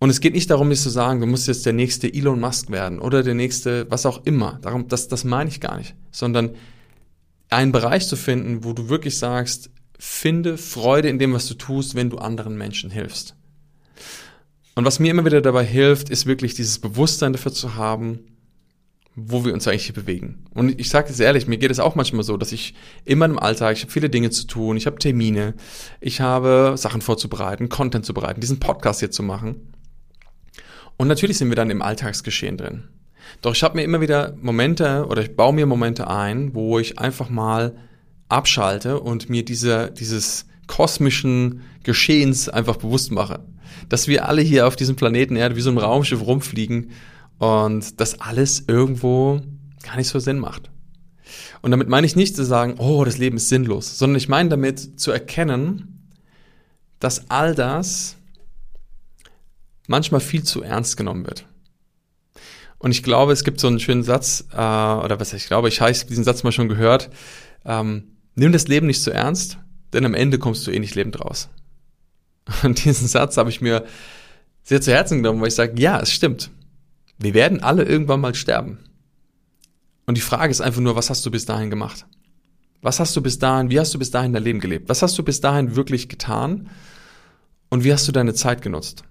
Und 0.00 0.10
es 0.10 0.20
geht 0.20 0.34
nicht 0.34 0.50
darum, 0.50 0.70
jetzt 0.70 0.84
zu 0.84 0.90
sagen, 0.90 1.20
du 1.20 1.26
musst 1.26 1.48
jetzt 1.48 1.66
der 1.66 1.72
nächste 1.72 2.12
Elon 2.12 2.38
Musk 2.38 2.70
werden 2.70 3.00
oder 3.00 3.22
der 3.22 3.34
nächste, 3.34 3.90
was 3.90 4.06
auch 4.06 4.24
immer. 4.24 4.58
Darum, 4.62 4.86
das, 4.88 5.08
das 5.08 5.24
meine 5.24 5.50
ich 5.50 5.60
gar 5.60 5.76
nicht. 5.76 5.94
Sondern 6.12 6.50
einen 7.50 7.72
Bereich 7.72 8.06
zu 8.06 8.16
finden, 8.16 8.62
wo 8.64 8.72
du 8.72 8.88
wirklich 8.88 9.18
sagst, 9.18 9.70
finde 9.98 10.56
Freude 10.56 11.08
in 11.08 11.18
dem, 11.18 11.32
was 11.32 11.48
du 11.48 11.54
tust, 11.54 11.94
wenn 11.94 12.10
du 12.10 12.18
anderen 12.18 12.56
Menschen 12.56 12.90
hilfst. 12.90 13.34
Und 14.76 14.84
was 14.84 15.00
mir 15.00 15.10
immer 15.10 15.24
wieder 15.24 15.40
dabei 15.40 15.64
hilft, 15.64 16.08
ist 16.08 16.26
wirklich 16.26 16.54
dieses 16.54 16.78
Bewusstsein 16.78 17.32
dafür 17.32 17.52
zu 17.52 17.74
haben, 17.74 18.20
wo 19.16 19.44
wir 19.44 19.52
uns 19.52 19.66
eigentlich 19.66 19.86
hier 19.86 19.94
bewegen. 19.94 20.44
Und 20.54 20.78
ich 20.78 20.88
sage 20.88 21.10
es 21.10 21.18
ehrlich, 21.18 21.48
mir 21.48 21.58
geht 21.58 21.72
es 21.72 21.80
auch 21.80 21.96
manchmal 21.96 22.22
so, 22.22 22.36
dass 22.36 22.52
ich 22.52 22.74
immer 23.04 23.24
im 23.24 23.40
Alltag, 23.40 23.76
ich 23.76 23.82
habe 23.82 23.90
viele 23.90 24.10
Dinge 24.10 24.30
zu 24.30 24.46
tun, 24.46 24.76
ich 24.76 24.86
habe 24.86 24.98
Termine, 24.98 25.54
ich 26.00 26.20
habe 26.20 26.74
Sachen 26.76 27.00
vorzubereiten, 27.00 27.68
Content 27.68 28.06
zu 28.06 28.14
bereiten, 28.14 28.40
diesen 28.40 28.60
Podcast 28.60 29.00
hier 29.00 29.10
zu 29.10 29.24
machen. 29.24 29.72
Und 30.98 31.08
natürlich 31.08 31.38
sind 31.38 31.48
wir 31.48 31.56
dann 31.56 31.70
im 31.70 31.80
Alltagsgeschehen 31.80 32.58
drin. 32.58 32.84
Doch 33.40 33.54
ich 33.54 33.62
habe 33.62 33.76
mir 33.76 33.84
immer 33.84 34.00
wieder 34.00 34.36
Momente 34.40 35.06
oder 35.08 35.22
ich 35.22 35.34
baue 35.34 35.54
mir 35.54 35.64
Momente 35.64 36.08
ein, 36.08 36.54
wo 36.54 36.78
ich 36.78 36.98
einfach 36.98 37.30
mal 37.30 37.76
abschalte 38.28 39.00
und 39.00 39.30
mir 39.30 39.44
diese, 39.44 39.90
dieses 39.90 40.46
kosmischen 40.66 41.62
Geschehens 41.84 42.48
einfach 42.48 42.76
bewusst 42.76 43.12
mache. 43.12 43.44
Dass 43.88 44.08
wir 44.08 44.28
alle 44.28 44.42
hier 44.42 44.66
auf 44.66 44.76
diesem 44.76 44.96
Planeten 44.96 45.36
Erde 45.36 45.56
wie 45.56 45.60
so 45.60 45.70
ein 45.70 45.78
Raumschiff 45.78 46.26
rumfliegen 46.26 46.90
und 47.38 48.00
das 48.00 48.20
alles 48.20 48.64
irgendwo 48.66 49.40
gar 49.82 49.96
nicht 49.96 50.08
so 50.08 50.18
Sinn 50.18 50.38
macht. 50.38 50.70
Und 51.62 51.70
damit 51.70 51.88
meine 51.88 52.06
ich 52.06 52.16
nicht 52.16 52.36
zu 52.36 52.44
sagen, 52.44 52.74
oh, 52.78 53.04
das 53.04 53.18
Leben 53.18 53.36
ist 53.36 53.48
sinnlos, 53.48 53.98
sondern 53.98 54.16
ich 54.16 54.28
meine 54.28 54.48
damit 54.48 55.00
zu 55.00 55.10
erkennen, 55.10 56.08
dass 56.98 57.30
all 57.30 57.54
das 57.54 58.17
manchmal 59.88 60.20
viel 60.20 60.44
zu 60.44 60.62
ernst 60.62 60.96
genommen 60.96 61.26
wird. 61.26 61.46
Und 62.78 62.92
ich 62.92 63.02
glaube, 63.02 63.32
es 63.32 63.42
gibt 63.42 63.58
so 63.58 63.66
einen 63.66 63.80
schönen 63.80 64.04
Satz, 64.04 64.44
äh, 64.52 64.56
oder 64.56 65.18
was 65.18 65.32
ich 65.32 65.46
glaube, 65.46 65.68
ich 65.68 65.80
habe 65.80 65.92
diesen 65.92 66.22
Satz 66.22 66.44
mal 66.44 66.52
schon 66.52 66.68
gehört, 66.68 67.10
ähm, 67.64 68.12
nimm 68.36 68.52
das 68.52 68.68
Leben 68.68 68.86
nicht 68.86 69.02
zu 69.02 69.10
ernst, 69.10 69.58
denn 69.92 70.06
am 70.06 70.14
Ende 70.14 70.38
kommst 70.38 70.64
du 70.66 70.70
eh 70.70 70.78
nicht 70.78 70.94
lebend 70.94 71.20
raus. 71.20 71.48
Und 72.62 72.84
diesen 72.84 73.08
Satz 73.08 73.36
habe 73.36 73.50
ich 73.50 73.60
mir 73.60 73.84
sehr 74.62 74.80
zu 74.80 74.92
Herzen 74.92 75.22
genommen, 75.22 75.40
weil 75.40 75.48
ich 75.48 75.54
sage, 75.54 75.80
ja, 75.80 75.98
es 75.98 76.12
stimmt. 76.12 76.50
Wir 77.18 77.34
werden 77.34 77.62
alle 77.62 77.82
irgendwann 77.82 78.20
mal 78.20 78.34
sterben. 78.34 78.78
Und 80.06 80.16
die 80.16 80.22
Frage 80.22 80.50
ist 80.50 80.60
einfach 80.60 80.80
nur, 80.80 80.94
was 80.94 81.10
hast 81.10 81.26
du 81.26 81.30
bis 81.30 81.46
dahin 81.46 81.70
gemacht? 81.70 82.06
Was 82.80 83.00
hast 83.00 83.16
du 83.16 83.22
bis 83.22 83.38
dahin, 83.38 83.70
wie 83.70 83.80
hast 83.80 83.92
du 83.92 83.98
bis 83.98 84.12
dahin 84.12 84.32
dein 84.32 84.44
Leben 84.44 84.60
gelebt? 84.60 84.88
Was 84.88 85.02
hast 85.02 85.18
du 85.18 85.24
bis 85.24 85.40
dahin 85.40 85.74
wirklich 85.74 86.08
getan? 86.08 86.70
Und 87.70 87.82
wie 87.82 87.92
hast 87.92 88.06
du 88.06 88.12
deine 88.12 88.34
Zeit 88.34 88.62
genutzt? 88.62 89.02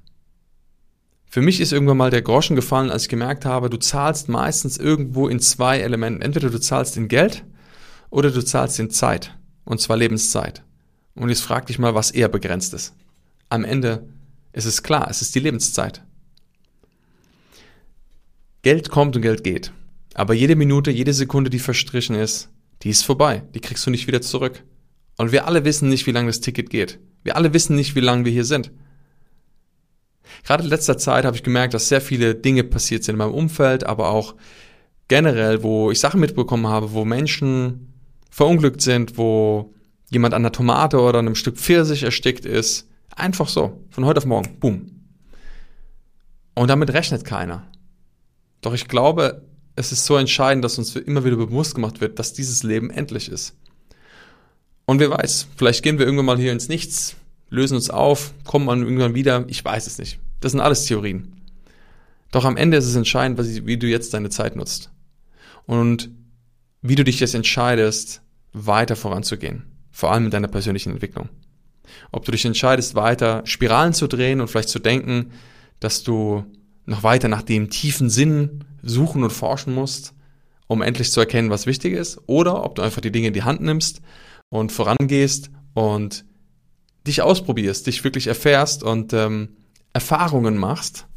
Für 1.30 1.42
mich 1.42 1.60
ist 1.60 1.74
irgendwann 1.74 1.98
mal 1.98 2.10
der 2.10 2.22
Groschen 2.22 2.56
gefallen, 2.56 2.90
als 2.90 3.04
ich 3.04 3.10
gemerkt 3.10 3.46
habe, 3.46 3.70
du 3.70 3.78
zahlst 3.78 4.30
meistens 4.30 4.78
irgendwo 4.78 5.28
in 5.28 5.40
zwei 5.40 5.80
Elementen. 5.80 6.22
Entweder 6.22 6.50
du 6.50 6.60
zahlst 6.60 6.96
in 6.96 7.10
Geld 7.10 7.44
oder 8.10 8.32
du 8.32 8.44
zahlst 8.44 8.80
in 8.80 8.90
Zeit. 8.90 9.38
Und 9.66 9.82
zwar 9.82 9.98
Lebenszeit. 9.98 10.64
Und 11.16 11.30
jetzt 11.30 11.42
frag 11.42 11.66
dich 11.66 11.80
mal, 11.80 11.96
was 11.96 12.12
eher 12.12 12.30
begrenzt 12.30 12.74
ist. 12.74 12.94
Am 13.50 13.66
Ende 13.66 14.08
ist 14.54 14.66
es 14.66 14.84
klar, 14.84 15.08
es 15.10 15.22
ist 15.22 15.36
die 15.36 15.40
Lebenszeit. 15.40 16.04
Geld 18.62 18.90
kommt 18.90 19.16
und 19.16 19.22
Geld 19.22 19.44
geht. 19.44 19.74
Aber 20.14 20.34
jede 20.34 20.56
Minute, 20.56 20.92
jede 20.92 21.14
Sekunde, 21.14 21.50
die 21.50 21.60
verstrichen 21.60 22.16
ist, 22.16 22.50
die 22.82 22.90
ist 22.90 23.04
vorbei. 23.04 23.44
Die 23.54 23.60
kriegst 23.60 23.86
du 23.86 23.92
nicht 23.92 24.08
wieder 24.08 24.22
zurück. 24.22 24.64
Und 25.18 25.32
wir 25.32 25.48
alle 25.48 25.66
wissen 25.66 25.90
nicht, 25.90 26.08
wie 26.08 26.12
lange 26.12 26.28
das 26.28 26.42
Ticket 26.42 26.70
geht. 26.70 27.00
Wir 27.24 27.36
alle 27.36 27.54
wissen 27.54 27.76
nicht, 27.76 27.96
wie 27.96 28.02
lange 28.02 28.26
wir 28.26 28.32
hier 28.32 28.46
sind. 28.46 28.72
Gerade 30.44 30.64
in 30.64 30.70
letzter 30.70 30.98
Zeit 30.98 31.26
habe 31.26 31.36
ich 31.36 31.44
gemerkt, 31.44 31.74
dass 31.74 31.90
sehr 31.90 32.02
viele 32.02 32.36
Dinge 32.36 32.64
passiert 32.64 33.04
sind 33.04 33.14
in 33.14 33.20
meinem 33.20 33.34
Umfeld, 33.34 33.86
aber 33.86 34.10
auch 34.10 34.36
generell, 35.08 35.64
wo 35.64 35.92
ich 35.92 36.00
Sachen 36.00 36.20
mitbekommen 36.20 36.68
habe, 36.68 36.92
wo 36.94 37.06
Menschen 37.06 37.94
verunglückt 38.30 38.82
sind, 38.82 39.18
wo 39.18 39.74
jemand 40.10 40.34
an 40.34 40.42
einer 40.42 40.52
Tomate 40.52 41.00
oder 41.00 41.20
einem 41.20 41.36
Stück 41.36 41.58
Pfirsich 41.58 42.04
erstickt 42.04 42.46
ist. 42.46 42.88
Einfach 43.16 43.50
so, 43.50 43.84
von 43.90 44.06
heute 44.06 44.20
auf 44.20 44.26
morgen, 44.26 44.60
boom. 44.60 44.92
Und 46.56 46.70
damit 46.70 46.94
rechnet 46.94 47.26
keiner. 47.26 47.68
Doch 48.62 48.74
ich 48.74 48.88
glaube, 48.88 49.44
es 49.76 49.92
ist 49.92 50.06
so 50.06 50.18
entscheidend, 50.18 50.64
dass 50.64 50.78
uns 50.78 50.96
immer 50.96 51.24
wieder 51.24 51.36
bewusst 51.36 51.76
gemacht 51.76 52.02
wird, 52.02 52.20
dass 52.20 52.34
dieses 52.34 52.64
Leben 52.64 52.90
endlich 52.90 53.30
ist. 53.30 53.56
Und 54.86 55.00
wer 55.00 55.12
weiß, 55.12 55.48
vielleicht 55.56 55.84
gehen 55.84 56.00
wir 56.00 56.06
irgendwann 56.06 56.26
mal 56.26 56.38
hier 56.38 56.52
ins 56.52 56.70
Nichts, 56.70 57.16
lösen 57.50 57.76
uns 57.76 57.90
auf, 57.90 58.34
kommen 58.44 58.68
dann 58.68 58.84
irgendwann 58.84 59.16
wieder, 59.16 59.46
ich 59.48 59.64
weiß 59.64 59.88
es 59.88 59.98
nicht. 59.98 60.20
Das 60.40 60.52
sind 60.52 60.62
alles 60.62 60.86
Theorien. 60.86 61.34
Doch 62.32 62.46
am 62.46 62.58
Ende 62.58 62.78
ist 62.78 62.86
es 62.86 62.96
entscheidend, 62.96 63.40
wie 63.66 63.78
du 63.78 63.88
jetzt 63.88 64.14
deine 64.14 64.30
Zeit 64.30 64.56
nutzt. 64.56 64.92
Und 65.66 66.10
wie 66.82 66.96
du 66.96 67.04
dich 67.04 67.20
jetzt 67.20 67.36
entscheidest, 67.36 68.22
weiter 68.54 68.96
voranzugehen. 68.96 69.64
Vor 69.92 70.12
allem 70.12 70.26
in 70.26 70.32
deiner 70.32 70.48
persönlichen 70.48 70.92
Entwicklung. 70.92 71.30
Ob 72.12 72.26
du 72.26 72.32
dich 72.32 72.46
entscheidest, 72.46 72.96
weiter 72.96 73.42
Spiralen 73.46 73.94
zu 73.94 74.08
drehen 74.08 74.42
und 74.42 74.50
vielleicht 74.50 74.70
zu 74.70 74.80
denken, 74.80 75.32
dass 75.80 76.04
du 76.04 76.46
noch 76.86 77.04
weiter 77.04 77.28
nach 77.28 77.42
dem 77.42 77.70
tiefen 77.70 78.10
Sinn 78.10 78.64
suchen 78.82 79.24
und 79.24 79.32
forschen 79.32 79.74
musst, 79.74 80.14
um 80.68 80.82
endlich 80.82 81.12
zu 81.12 81.20
erkennen, 81.20 81.50
was 81.50 81.66
wichtig 81.66 81.94
ist, 81.94 82.20
oder 82.28 82.64
ob 82.64 82.76
du 82.76 82.82
einfach 82.82 83.02
die 83.02 83.12
Dinge 83.12 83.28
in 83.28 83.34
die 83.34 83.44
Hand 83.44 83.62
nimmst 83.62 84.02
und 84.50 84.72
vorangehst 84.72 85.50
und 85.74 86.26
dich 87.08 87.22
ausprobierst, 87.22 87.88
dich 87.88 88.04
wirklich 88.04 88.28
erfährst 88.28 88.84
und 88.84 89.14
ähm, 89.14 89.58
Erfahrungen 89.94 90.58
machst 90.58 91.08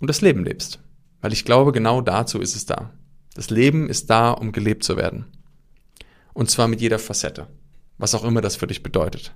und 0.00 0.08
das 0.08 0.20
Leben 0.20 0.44
lebst. 0.44 0.80
Weil 1.20 1.32
ich 1.32 1.44
glaube, 1.44 1.72
genau 1.72 2.00
dazu 2.00 2.40
ist 2.40 2.56
es 2.56 2.66
da. 2.66 2.90
Das 3.34 3.50
Leben 3.50 3.88
ist 3.88 4.10
da, 4.10 4.30
um 4.30 4.52
gelebt 4.52 4.84
zu 4.84 4.96
werden. 4.96 5.26
Und 6.32 6.50
zwar 6.50 6.68
mit 6.68 6.80
jeder 6.80 6.98
Facette, 6.98 7.46
was 7.98 8.14
auch 8.14 8.24
immer 8.24 8.40
das 8.40 8.56
für 8.56 8.66
dich 8.66 8.82
bedeutet. 8.82 9.32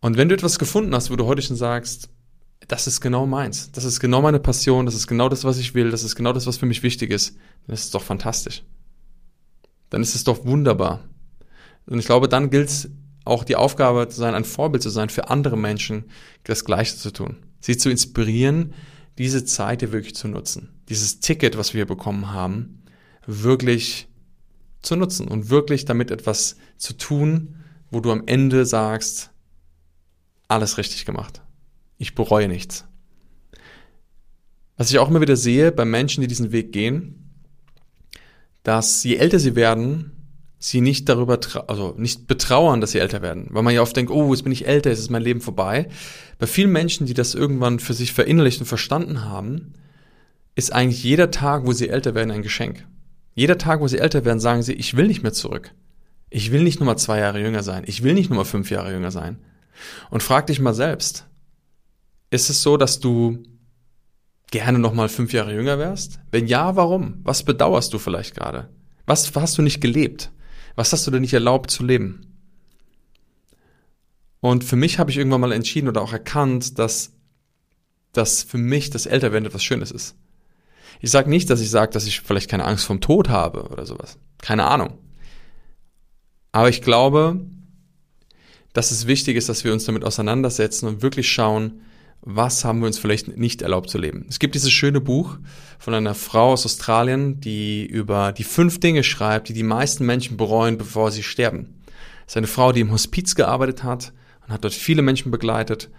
Und 0.00 0.16
wenn 0.16 0.28
du 0.28 0.34
etwas 0.34 0.58
gefunden 0.58 0.94
hast, 0.94 1.10
wo 1.10 1.16
du 1.16 1.26
heute 1.26 1.42
schon 1.42 1.56
sagst, 1.56 2.08
das 2.68 2.86
ist 2.86 3.00
genau 3.00 3.26
meins. 3.26 3.70
Das 3.72 3.84
ist 3.84 4.00
genau 4.00 4.22
meine 4.22 4.40
Passion. 4.40 4.86
Das 4.86 4.94
ist 4.94 5.06
genau 5.06 5.28
das, 5.28 5.44
was 5.44 5.58
ich 5.58 5.74
will. 5.74 5.90
Das 5.90 6.04
ist 6.04 6.16
genau 6.16 6.32
das, 6.32 6.46
was 6.46 6.56
für 6.56 6.66
mich 6.66 6.82
wichtig 6.82 7.10
ist. 7.10 7.36
Dann 7.66 7.74
ist 7.74 7.84
es 7.84 7.90
doch 7.90 8.02
fantastisch. 8.02 8.62
Dann 9.90 10.02
ist 10.02 10.14
es 10.14 10.24
doch 10.24 10.44
wunderbar. 10.44 11.04
Und 11.86 11.98
ich 11.98 12.06
glaube, 12.06 12.28
dann 12.28 12.50
gilt 12.50 12.68
es 12.68 12.90
auch 13.24 13.44
die 13.44 13.56
Aufgabe 13.56 14.08
zu 14.08 14.18
sein, 14.18 14.34
ein 14.34 14.44
Vorbild 14.44 14.82
zu 14.82 14.90
sein 14.90 15.08
für 15.08 15.30
andere 15.30 15.56
Menschen, 15.56 16.04
das 16.44 16.64
Gleiche 16.64 16.96
zu 16.96 17.12
tun. 17.12 17.36
Sie 17.60 17.76
zu 17.76 17.90
inspirieren, 17.90 18.74
diese 19.18 19.44
Zeit 19.44 19.80
hier 19.80 19.92
wirklich 19.92 20.14
zu 20.14 20.28
nutzen. 20.28 20.80
Dieses 20.88 21.20
Ticket, 21.20 21.56
was 21.56 21.74
wir 21.74 21.86
bekommen 21.86 22.32
haben, 22.32 22.82
wirklich 23.26 24.08
zu 24.80 24.96
nutzen 24.96 25.28
und 25.28 25.50
wirklich 25.50 25.84
damit 25.84 26.10
etwas 26.10 26.56
zu 26.76 26.94
tun, 26.94 27.56
wo 27.90 28.00
du 28.00 28.10
am 28.10 28.24
Ende 28.26 28.66
sagst, 28.66 29.30
alles 30.48 30.78
richtig 30.78 31.04
gemacht. 31.04 31.42
Ich 31.98 32.14
bereue 32.14 32.48
nichts. 32.48 32.84
Was 34.76 34.90
ich 34.90 34.98
auch 34.98 35.08
immer 35.08 35.20
wieder 35.20 35.36
sehe 35.36 35.70
bei 35.70 35.84
Menschen, 35.84 36.22
die 36.22 36.26
diesen 36.26 36.50
Weg 36.50 36.72
gehen, 36.72 37.30
dass 38.62 39.04
je 39.04 39.16
älter 39.16 39.38
sie 39.38 39.54
werden, 39.54 40.21
sie 40.64 40.80
nicht 40.80 41.08
darüber, 41.08 41.40
also 41.66 41.94
nicht 41.96 42.28
betrauern, 42.28 42.80
dass 42.80 42.92
sie 42.92 43.00
älter 43.00 43.20
werden. 43.20 43.48
Weil 43.50 43.64
man 43.64 43.74
ja 43.74 43.82
oft 43.82 43.96
denkt, 43.96 44.12
oh, 44.12 44.32
jetzt 44.32 44.44
bin 44.44 44.52
ich 44.52 44.66
älter, 44.66 44.90
jetzt 44.90 45.00
ist 45.00 45.10
mein 45.10 45.22
Leben 45.22 45.40
vorbei. 45.40 45.88
Bei 46.38 46.46
vielen 46.46 46.70
Menschen, 46.70 47.04
die 47.04 47.14
das 47.14 47.34
irgendwann 47.34 47.80
für 47.80 47.94
sich 47.94 48.12
verinnerlicht 48.12 48.60
und 48.60 48.66
verstanden 48.66 49.24
haben, 49.24 49.74
ist 50.54 50.72
eigentlich 50.72 51.02
jeder 51.02 51.32
Tag, 51.32 51.66
wo 51.66 51.72
sie 51.72 51.88
älter 51.88 52.14
werden, 52.14 52.30
ein 52.30 52.42
Geschenk. 52.42 52.86
Jeder 53.34 53.58
Tag, 53.58 53.80
wo 53.80 53.88
sie 53.88 53.98
älter 53.98 54.24
werden, 54.24 54.38
sagen 54.38 54.62
sie, 54.62 54.74
ich 54.74 54.96
will 54.96 55.08
nicht 55.08 55.24
mehr 55.24 55.32
zurück. 55.32 55.74
Ich 56.30 56.52
will 56.52 56.62
nicht 56.62 56.78
nur 56.78 56.86
mal 56.86 56.96
zwei 56.96 57.18
Jahre 57.18 57.40
jünger 57.40 57.64
sein. 57.64 57.82
Ich 57.86 58.04
will 58.04 58.14
nicht 58.14 58.30
nur 58.30 58.38
mal 58.38 58.44
fünf 58.44 58.70
Jahre 58.70 58.92
jünger 58.92 59.10
sein. 59.10 59.38
Und 60.10 60.22
frag 60.22 60.46
dich 60.46 60.60
mal 60.60 60.74
selbst, 60.74 61.26
ist 62.30 62.50
es 62.50 62.62
so, 62.62 62.76
dass 62.76 63.00
du 63.00 63.42
gerne 64.52 64.78
noch 64.78 64.94
mal 64.94 65.08
fünf 65.08 65.32
Jahre 65.32 65.54
jünger 65.54 65.78
wärst? 65.78 66.20
Wenn 66.30 66.46
ja, 66.46 66.76
warum? 66.76 67.18
Was 67.24 67.42
bedauerst 67.42 67.92
du 67.92 67.98
vielleicht 67.98 68.36
gerade? 68.36 68.68
Was 69.06 69.34
hast 69.34 69.58
du 69.58 69.62
nicht 69.62 69.80
gelebt? 69.80 70.30
Was 70.74 70.92
hast 70.92 71.06
du 71.06 71.10
dir 71.10 71.20
nicht 71.20 71.34
erlaubt 71.34 71.70
zu 71.70 71.84
leben? 71.84 72.26
Und 74.40 74.64
für 74.64 74.76
mich 74.76 74.98
habe 74.98 75.10
ich 75.10 75.18
irgendwann 75.18 75.40
mal 75.40 75.52
entschieden 75.52 75.88
oder 75.88 76.02
auch 76.02 76.12
erkannt, 76.12 76.78
dass 76.78 77.12
dass 78.12 78.42
für 78.42 78.58
mich 78.58 78.90
das 78.90 79.06
Älterwerden 79.06 79.46
etwas 79.46 79.64
Schönes 79.64 79.90
ist. 79.90 80.14
Ich 81.00 81.10
sage 81.10 81.30
nicht, 81.30 81.50
dass 81.50 81.60
ich 81.60 81.70
sage, 81.70 81.92
dass 81.92 82.06
ich 82.06 82.20
vielleicht 82.20 82.50
keine 82.50 82.64
Angst 82.64 82.84
vom 82.84 83.00
Tod 83.00 83.28
habe 83.28 83.64
oder 83.64 83.86
sowas. 83.86 84.18
Keine 84.40 84.66
Ahnung. 84.66 84.98
Aber 86.52 86.68
ich 86.68 86.82
glaube, 86.82 87.40
dass 88.72 88.90
es 88.90 89.06
wichtig 89.06 89.36
ist, 89.36 89.48
dass 89.48 89.64
wir 89.64 89.72
uns 89.72 89.84
damit 89.84 90.04
auseinandersetzen 90.04 90.86
und 90.86 91.02
wirklich 91.02 91.30
schauen, 91.32 91.82
was 92.22 92.64
haben 92.64 92.80
wir 92.80 92.86
uns 92.86 92.98
vielleicht 92.98 93.36
nicht 93.36 93.62
erlaubt 93.62 93.90
zu 93.90 93.98
leben. 93.98 94.26
Es 94.28 94.38
gibt 94.38 94.54
dieses 94.54 94.70
schöne 94.70 95.00
Buch 95.00 95.38
von 95.78 95.92
einer 95.92 96.14
Frau 96.14 96.52
aus 96.52 96.64
Australien, 96.64 97.40
die 97.40 97.84
über 97.84 98.32
die 98.32 98.44
fünf 98.44 98.78
Dinge 98.78 99.02
schreibt, 99.02 99.48
die 99.48 99.52
die 99.52 99.64
meisten 99.64 100.06
Menschen 100.06 100.36
bereuen, 100.36 100.78
bevor 100.78 101.10
sie 101.10 101.24
sterben. 101.24 101.82
Es 102.24 102.32
ist 102.32 102.36
eine 102.36 102.46
Frau, 102.46 102.70
die 102.70 102.80
im 102.80 102.92
Hospiz 102.92 103.34
gearbeitet 103.34 103.82
hat 103.82 104.12
und 104.46 104.52
hat 104.52 104.62
dort 104.62 104.72
viele 104.72 105.02
Menschen 105.02 105.32
begleitet 105.32 105.90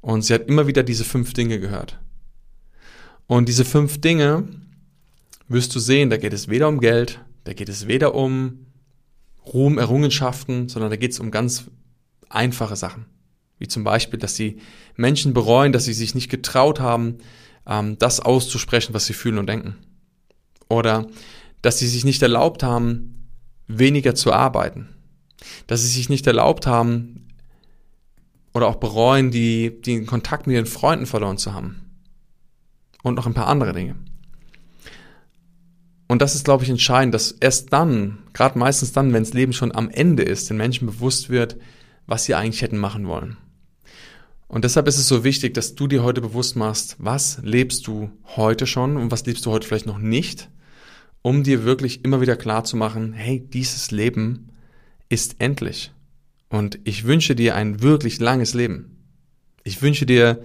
und 0.00 0.22
sie 0.22 0.34
hat 0.34 0.46
immer 0.48 0.68
wieder 0.68 0.84
diese 0.84 1.04
fünf 1.04 1.32
Dinge 1.32 1.58
gehört. 1.58 1.98
Und 3.26 3.48
diese 3.48 3.64
fünf 3.64 4.00
Dinge 4.00 4.44
wirst 5.48 5.74
du 5.74 5.80
sehen, 5.80 6.10
da 6.10 6.16
geht 6.16 6.32
es 6.32 6.48
weder 6.48 6.68
um 6.68 6.80
Geld, 6.80 7.20
da 7.44 7.54
geht 7.54 7.68
es 7.68 7.88
weder 7.88 8.14
um 8.14 8.66
Ruhm, 9.44 9.78
Errungenschaften, 9.78 10.68
sondern 10.68 10.90
da 10.90 10.96
geht 10.96 11.10
es 11.10 11.18
um 11.18 11.32
ganz 11.32 11.64
einfache 12.28 12.76
Sachen. 12.76 13.06
Wie 13.62 13.68
zum 13.68 13.84
Beispiel, 13.84 14.18
dass 14.18 14.34
die 14.34 14.56
Menschen 14.96 15.34
bereuen, 15.34 15.70
dass 15.70 15.84
sie 15.84 15.92
sich 15.92 16.16
nicht 16.16 16.28
getraut 16.28 16.80
haben, 16.80 17.18
ähm, 17.64 17.96
das 17.96 18.18
auszusprechen, 18.18 18.92
was 18.92 19.06
sie 19.06 19.12
fühlen 19.12 19.38
und 19.38 19.46
denken. 19.46 19.76
Oder 20.68 21.06
dass 21.62 21.78
sie 21.78 21.86
sich 21.86 22.04
nicht 22.04 22.20
erlaubt 22.22 22.64
haben, 22.64 23.28
weniger 23.68 24.16
zu 24.16 24.32
arbeiten. 24.32 24.88
Dass 25.68 25.82
sie 25.82 25.86
sich 25.86 26.08
nicht 26.08 26.26
erlaubt 26.26 26.66
haben 26.66 27.28
oder 28.52 28.66
auch 28.66 28.80
bereuen, 28.80 29.30
die, 29.30 29.80
den 29.80 30.06
Kontakt 30.06 30.48
mit 30.48 30.54
ihren 30.54 30.66
Freunden 30.66 31.06
verloren 31.06 31.38
zu 31.38 31.54
haben. 31.54 31.88
Und 33.04 33.14
noch 33.14 33.26
ein 33.26 33.34
paar 33.34 33.46
andere 33.46 33.72
Dinge. 33.72 33.94
Und 36.08 36.20
das 36.20 36.34
ist, 36.34 36.44
glaube 36.44 36.64
ich, 36.64 36.70
entscheidend, 36.70 37.14
dass 37.14 37.30
erst 37.30 37.72
dann, 37.72 38.18
gerade 38.32 38.58
meistens 38.58 38.90
dann, 38.90 39.12
wenn 39.12 39.22
das 39.22 39.34
Leben 39.34 39.52
schon 39.52 39.72
am 39.72 39.88
Ende 39.88 40.24
ist, 40.24 40.50
den 40.50 40.56
Menschen 40.56 40.86
bewusst 40.86 41.30
wird, 41.30 41.58
was 42.08 42.24
sie 42.24 42.34
eigentlich 42.34 42.62
hätten 42.62 42.78
machen 42.78 43.06
wollen. 43.06 43.36
Und 44.52 44.64
deshalb 44.64 44.86
ist 44.86 44.98
es 44.98 45.08
so 45.08 45.24
wichtig, 45.24 45.54
dass 45.54 45.76
du 45.76 45.86
dir 45.86 46.02
heute 46.02 46.20
bewusst 46.20 46.56
machst, 46.56 46.96
was 46.98 47.38
lebst 47.42 47.86
du 47.86 48.10
heute 48.36 48.66
schon 48.66 48.98
und 48.98 49.10
was 49.10 49.24
lebst 49.24 49.46
du 49.46 49.50
heute 49.50 49.66
vielleicht 49.66 49.86
noch 49.86 49.96
nicht, 49.96 50.50
um 51.22 51.42
dir 51.42 51.64
wirklich 51.64 52.04
immer 52.04 52.20
wieder 52.20 52.36
klar 52.36 52.62
zu 52.62 52.76
machen, 52.76 53.14
hey, 53.14 53.40
dieses 53.40 53.90
Leben 53.92 54.50
ist 55.08 55.36
endlich. 55.38 55.94
Und 56.50 56.78
ich 56.84 57.04
wünsche 57.04 57.34
dir 57.34 57.54
ein 57.54 57.80
wirklich 57.80 58.20
langes 58.20 58.52
Leben. 58.52 58.98
Ich 59.64 59.80
wünsche 59.80 60.04
dir, 60.04 60.42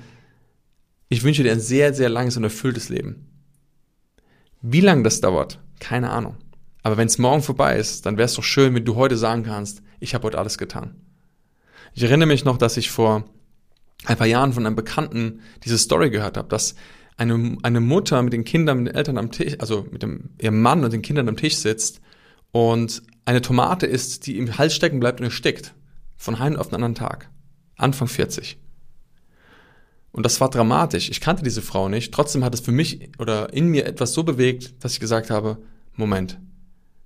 ich 1.10 1.24
wünsche 1.24 1.44
dir 1.44 1.52
ein 1.52 1.60
sehr, 1.60 1.94
sehr 1.94 2.08
langes 2.08 2.38
und 2.38 2.46
erfülltes 2.46 2.88
Leben. 2.88 3.28
Wie 4.62 4.80
lange 4.80 5.04
das 5.04 5.20
dauert, 5.20 5.60
keine 5.82 6.12
Ahnung. 6.12 6.38
Aber 6.82 6.96
wenn 6.96 7.08
es 7.08 7.18
morgen 7.18 7.44
vorbei 7.44 7.78
ist, 7.78 8.06
dann 8.06 8.16
wäre 8.16 8.28
es 8.28 8.36
doch 8.36 8.44
schön, 8.44 8.74
wenn 8.74 8.86
du 8.86 8.96
heute 8.96 9.18
sagen 9.18 9.44
kannst, 9.44 9.82
ich 10.00 10.16
habe 10.16 10.28
heute 10.28 10.40
alles 10.40 10.58
getan. 10.58 10.96
Ich 11.94 12.04
erinnere 12.04 12.28
mich 12.28 12.46
noch, 12.46 12.58
dass 12.58 12.78
ich 12.78 12.90
vor 12.90 13.26
ein 14.06 14.18
paar 14.18 14.28
Jahren 14.28 14.54
von 14.54 14.66
einem 14.66 14.76
Bekannten 14.76 15.42
diese 15.64 15.78
Story 15.78 16.10
gehört 16.10 16.38
habe, 16.38 16.50
dass 16.50 16.76
eine, 17.18 17.58
eine 17.64 17.80
Mutter 17.80 18.22
mit 18.22 18.34
den 18.34 18.44
Kindern, 18.44 18.84
mit 18.84 18.88
den 18.88 18.96
Eltern 18.96 19.18
am 19.18 19.32
Tisch, 19.32 19.56
also 19.60 19.88
mit 19.92 20.04
dem, 20.04 20.30
ihrem 20.40 20.62
Mann 20.62 20.84
und 20.84 20.94
den 20.94 21.02
Kindern 21.02 21.28
am 21.28 21.38
Tisch 21.38 21.58
sitzt 21.58 22.00
und 22.52 23.02
eine 23.26 23.42
Tomate 23.42 23.88
isst, 23.88 24.28
die 24.28 24.38
im 24.38 24.58
Hals 24.58 24.76
stecken 24.76 25.00
bleibt 25.00 25.20
und 25.20 25.26
erstickt. 25.26 25.74
Von 26.16 26.36
einem 26.36 26.56
auf 26.56 26.68
den 26.68 26.76
anderen 26.76 26.96
Tag. 26.96 27.30
Anfang 27.76 28.08
40. 28.08 28.58
Und 30.12 30.26
das 30.26 30.42
war 30.42 30.50
dramatisch. 30.50 31.10
Ich 31.10 31.22
kannte 31.22 31.44
diese 31.44 31.62
Frau 31.62 31.90
nicht. 31.90 32.14
Trotzdem 32.14 32.44
hat 32.44 32.54
es 32.54 32.62
für 32.62 32.72
mich 32.72 33.12
oder 33.20 33.54
in 33.54 33.68
mir 33.68 33.86
etwas 33.86 34.14
so 34.14 34.24
bewegt, 34.24 34.84
dass 34.84 34.94
ich 34.94 35.00
gesagt 35.00 35.30
habe, 35.30 35.60
Moment, 35.94 36.40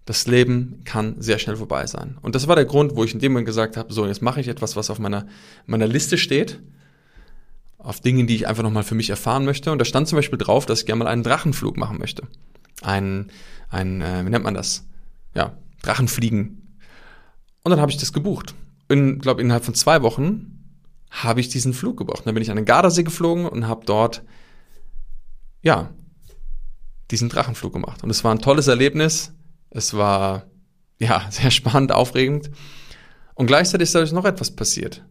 das 0.05 0.27
Leben 0.27 0.81
kann 0.85 1.15
sehr 1.19 1.39
schnell 1.39 1.57
vorbei 1.57 1.87
sein. 1.87 2.17
Und 2.21 2.35
das 2.35 2.47
war 2.47 2.55
der 2.55 2.65
Grund, 2.65 2.95
wo 2.95 3.03
ich 3.03 3.13
in 3.13 3.19
dem 3.19 3.33
Moment 3.33 3.47
gesagt 3.47 3.75
habe, 3.75 3.91
so, 3.93 4.05
jetzt 4.05 4.21
mache 4.21 4.39
ich 4.39 4.47
etwas, 4.47 4.75
was 4.75 4.89
auf 4.89 4.99
meiner, 4.99 5.27
meiner 5.65 5.87
Liste 5.87 6.17
steht, 6.17 6.61
auf 7.83 7.99
Dingen, 7.99 8.27
die 8.27 8.35
ich 8.35 8.47
einfach 8.47 8.63
nochmal 8.63 8.83
für 8.83 8.95
mich 8.95 9.09
erfahren 9.09 9.45
möchte. 9.45 9.71
Und 9.71 9.79
da 9.79 9.85
stand 9.85 10.07
zum 10.07 10.17
Beispiel 10.17 10.37
drauf, 10.37 10.65
dass 10.65 10.81
ich 10.81 10.85
gerne 10.85 11.03
mal 11.03 11.09
einen 11.09 11.23
Drachenflug 11.23 11.77
machen 11.77 11.97
möchte. 11.97 12.23
Ein, 12.81 13.31
ein 13.69 14.01
äh, 14.01 14.25
wie 14.25 14.29
nennt 14.29 14.43
man 14.43 14.53
das? 14.53 14.85
Ja, 15.33 15.57
Drachenfliegen. 15.81 16.77
Und 17.63 17.69
dann 17.69 17.79
habe 17.79 17.91
ich 17.91 17.97
das 17.97 18.13
gebucht. 18.13 18.55
In, 18.87 19.19
glaube 19.19 19.41
innerhalb 19.41 19.65
von 19.65 19.73
zwei 19.73 20.01
Wochen 20.01 20.61
habe 21.09 21.39
ich 21.39 21.49
diesen 21.49 21.73
Flug 21.73 21.97
gebucht. 21.97 22.23
Dann 22.25 22.33
bin 22.33 22.43
ich 22.43 22.51
an 22.51 22.55
den 22.55 22.65
Gardasee 22.65 23.03
geflogen 23.03 23.47
und 23.47 23.67
habe 23.67 23.85
dort, 23.85 24.23
ja, 25.61 25.89
diesen 27.11 27.29
Drachenflug 27.29 27.73
gemacht. 27.73 28.03
Und 28.03 28.09
es 28.09 28.23
war 28.23 28.33
ein 28.33 28.41
tolles 28.41 28.67
Erlebnis. 28.67 29.33
Es 29.69 29.93
war, 29.93 30.45
ja, 30.99 31.25
sehr 31.29 31.51
spannend, 31.51 31.91
aufregend. 31.91 32.51
Und 33.35 33.47
gleichzeitig 33.47 33.85
ist 33.85 33.95
dadurch 33.95 34.11
noch 34.11 34.25
etwas 34.25 34.51
passiert. 34.51 35.03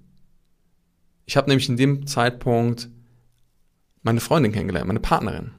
Ich 1.31 1.37
habe 1.37 1.49
nämlich 1.49 1.69
in 1.69 1.77
dem 1.77 2.09
Zeitpunkt 2.09 2.89
meine 4.03 4.19
Freundin 4.19 4.51
kennengelernt, 4.51 4.89
meine 4.89 4.99
Partnerin. 4.99 5.53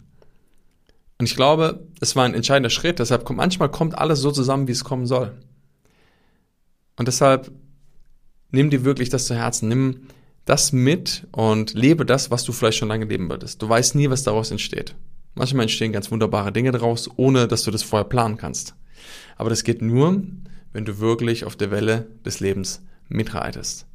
Und 1.17 1.29
ich 1.29 1.35
glaube, 1.37 1.87
es 2.01 2.13
war 2.17 2.25
ein 2.25 2.33
entscheidender 2.33 2.69
Schritt. 2.69 2.99
Deshalb 2.99 3.23
kommt 3.23 3.37
manchmal 3.37 3.71
kommt 3.71 3.97
alles 3.97 4.19
so 4.19 4.33
zusammen, 4.33 4.67
wie 4.67 4.73
es 4.73 4.83
kommen 4.83 5.05
soll. 5.05 5.31
Und 6.97 7.07
deshalb 7.07 7.53
nimm 8.49 8.69
dir 8.69 8.83
wirklich 8.83 9.07
das 9.07 9.27
zu 9.27 9.33
Herzen. 9.33 9.69
Nimm 9.69 10.07
das 10.43 10.73
mit 10.73 11.25
und 11.31 11.73
lebe 11.73 12.05
das, 12.05 12.31
was 12.31 12.43
du 12.43 12.51
vielleicht 12.51 12.77
schon 12.77 12.89
lange 12.89 13.05
leben 13.05 13.29
wolltest. 13.29 13.61
Du 13.61 13.69
weißt 13.69 13.95
nie, 13.95 14.09
was 14.09 14.23
daraus 14.23 14.51
entsteht. 14.51 14.93
Manchmal 15.35 15.63
entstehen 15.63 15.93
ganz 15.93 16.11
wunderbare 16.11 16.51
Dinge 16.51 16.73
daraus, 16.73 17.09
ohne 17.15 17.47
dass 17.47 17.63
du 17.63 17.71
das 17.71 17.81
vorher 17.81 18.09
planen 18.09 18.35
kannst. 18.35 18.75
Aber 19.37 19.49
das 19.49 19.63
geht 19.63 19.81
nur, 19.81 20.21
wenn 20.73 20.83
du 20.83 20.99
wirklich 20.99 21.45
auf 21.45 21.55
der 21.55 21.71
Welle 21.71 22.07
des 22.25 22.41
Lebens 22.41 22.81
mitreitest. 23.07 23.85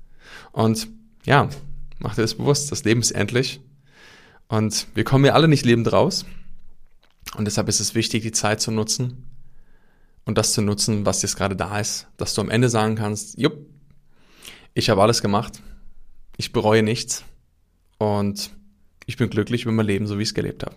Und 0.52 0.88
ja, 1.26 1.50
mach 1.98 2.14
dir 2.14 2.22
das 2.22 2.34
bewusst, 2.34 2.70
das 2.72 2.84
Leben 2.84 3.00
ist 3.00 3.12
endlich. 3.12 3.60
Und 4.48 4.86
wir 4.94 5.04
kommen 5.04 5.24
ja 5.24 5.32
alle 5.32 5.48
nicht 5.48 5.64
lebend 5.64 5.92
raus. 5.92 6.24
Und 7.36 7.46
deshalb 7.46 7.68
ist 7.68 7.80
es 7.80 7.94
wichtig, 7.94 8.22
die 8.22 8.32
Zeit 8.32 8.60
zu 8.60 8.70
nutzen 8.70 9.26
und 10.24 10.38
das 10.38 10.52
zu 10.52 10.62
nutzen, 10.62 11.04
was 11.06 11.22
jetzt 11.22 11.36
gerade 11.36 11.56
da 11.56 11.80
ist, 11.80 12.06
dass 12.16 12.34
du 12.34 12.40
am 12.40 12.50
Ende 12.50 12.68
sagen 12.68 12.94
kannst, 12.94 13.38
jupp, 13.38 13.58
ich 14.74 14.90
habe 14.90 15.02
alles 15.02 15.22
gemacht, 15.22 15.60
ich 16.36 16.52
bereue 16.52 16.82
nichts 16.82 17.24
und 17.98 18.50
ich 19.06 19.16
bin 19.16 19.30
glücklich 19.30 19.62
über 19.62 19.72
mein 19.72 19.86
Leben, 19.86 20.06
so 20.06 20.18
wie 20.18 20.22
ich 20.22 20.28
es 20.28 20.34
gelebt 20.34 20.64
habe. 20.64 20.76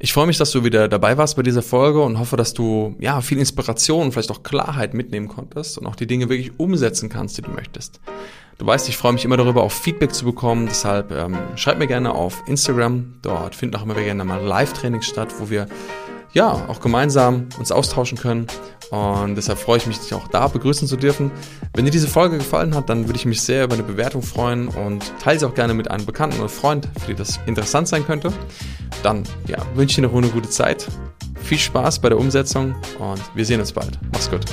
Ich 0.00 0.12
freue 0.12 0.28
mich, 0.28 0.38
dass 0.38 0.52
du 0.52 0.62
wieder 0.62 0.86
dabei 0.86 1.18
warst 1.18 1.34
bei 1.34 1.42
dieser 1.42 1.62
Folge 1.62 2.00
und 2.02 2.20
hoffe, 2.20 2.36
dass 2.36 2.54
du 2.54 2.94
ja 3.00 3.20
viel 3.20 3.38
Inspiration 3.38 4.06
und 4.06 4.12
vielleicht 4.12 4.30
auch 4.30 4.44
Klarheit 4.44 4.94
mitnehmen 4.94 5.26
konntest 5.26 5.76
und 5.76 5.88
auch 5.88 5.96
die 5.96 6.06
Dinge 6.06 6.28
wirklich 6.28 6.52
umsetzen 6.56 7.08
kannst, 7.08 7.36
die 7.36 7.42
du 7.42 7.50
möchtest. 7.50 8.00
Du 8.58 8.66
weißt, 8.66 8.88
ich 8.88 8.96
freue 8.96 9.12
mich 9.12 9.24
immer 9.24 9.36
darüber, 9.36 9.64
auch 9.64 9.72
Feedback 9.72 10.14
zu 10.14 10.24
bekommen. 10.24 10.66
Deshalb 10.66 11.10
ähm, 11.10 11.36
schreib 11.56 11.78
mir 11.78 11.88
gerne 11.88 12.14
auf 12.14 12.44
Instagram. 12.46 13.14
Dort 13.22 13.56
finden 13.56 13.74
auch 13.74 13.82
immer 13.82 13.94
gerne 13.94 14.24
mal 14.24 14.40
Live-Trainings 14.40 15.04
statt, 15.04 15.34
wo 15.38 15.50
wir 15.50 15.66
ja 16.32 16.50
auch 16.68 16.80
gemeinsam 16.80 17.48
uns 17.58 17.72
austauschen 17.72 18.18
können. 18.18 18.46
Und 18.90 19.34
deshalb 19.34 19.58
freue 19.58 19.78
ich 19.78 19.86
mich, 19.86 19.98
dich 19.98 20.14
auch 20.14 20.28
da 20.28 20.48
begrüßen 20.48 20.88
zu 20.88 20.96
dürfen. 20.96 21.30
Wenn 21.74 21.84
dir 21.84 21.90
diese 21.90 22.08
Folge 22.08 22.38
gefallen 22.38 22.74
hat, 22.74 22.88
dann 22.88 23.06
würde 23.06 23.18
ich 23.18 23.26
mich 23.26 23.42
sehr 23.42 23.64
über 23.64 23.74
eine 23.74 23.82
Bewertung 23.82 24.22
freuen 24.22 24.68
und 24.68 25.12
teile 25.22 25.38
sie 25.38 25.46
auch 25.46 25.54
gerne 25.54 25.74
mit 25.74 25.90
einem 25.90 26.06
Bekannten 26.06 26.38
oder 26.38 26.48
Freund, 26.48 26.88
für 26.98 27.08
die 27.08 27.14
das 27.14 27.38
interessant 27.46 27.88
sein 27.88 28.06
könnte. 28.06 28.32
Dann 29.02 29.24
ja, 29.46 29.58
wünsche 29.74 29.92
ich 29.92 29.96
dir 29.96 30.02
noch 30.02 30.14
eine 30.14 30.28
gute 30.28 30.48
Zeit. 30.48 30.86
Viel 31.42 31.58
Spaß 31.58 31.98
bei 31.98 32.08
der 32.08 32.18
Umsetzung 32.18 32.74
und 32.98 33.20
wir 33.34 33.44
sehen 33.44 33.60
uns 33.60 33.72
bald. 33.72 33.98
Mach's 34.12 34.30
gut. 34.30 34.44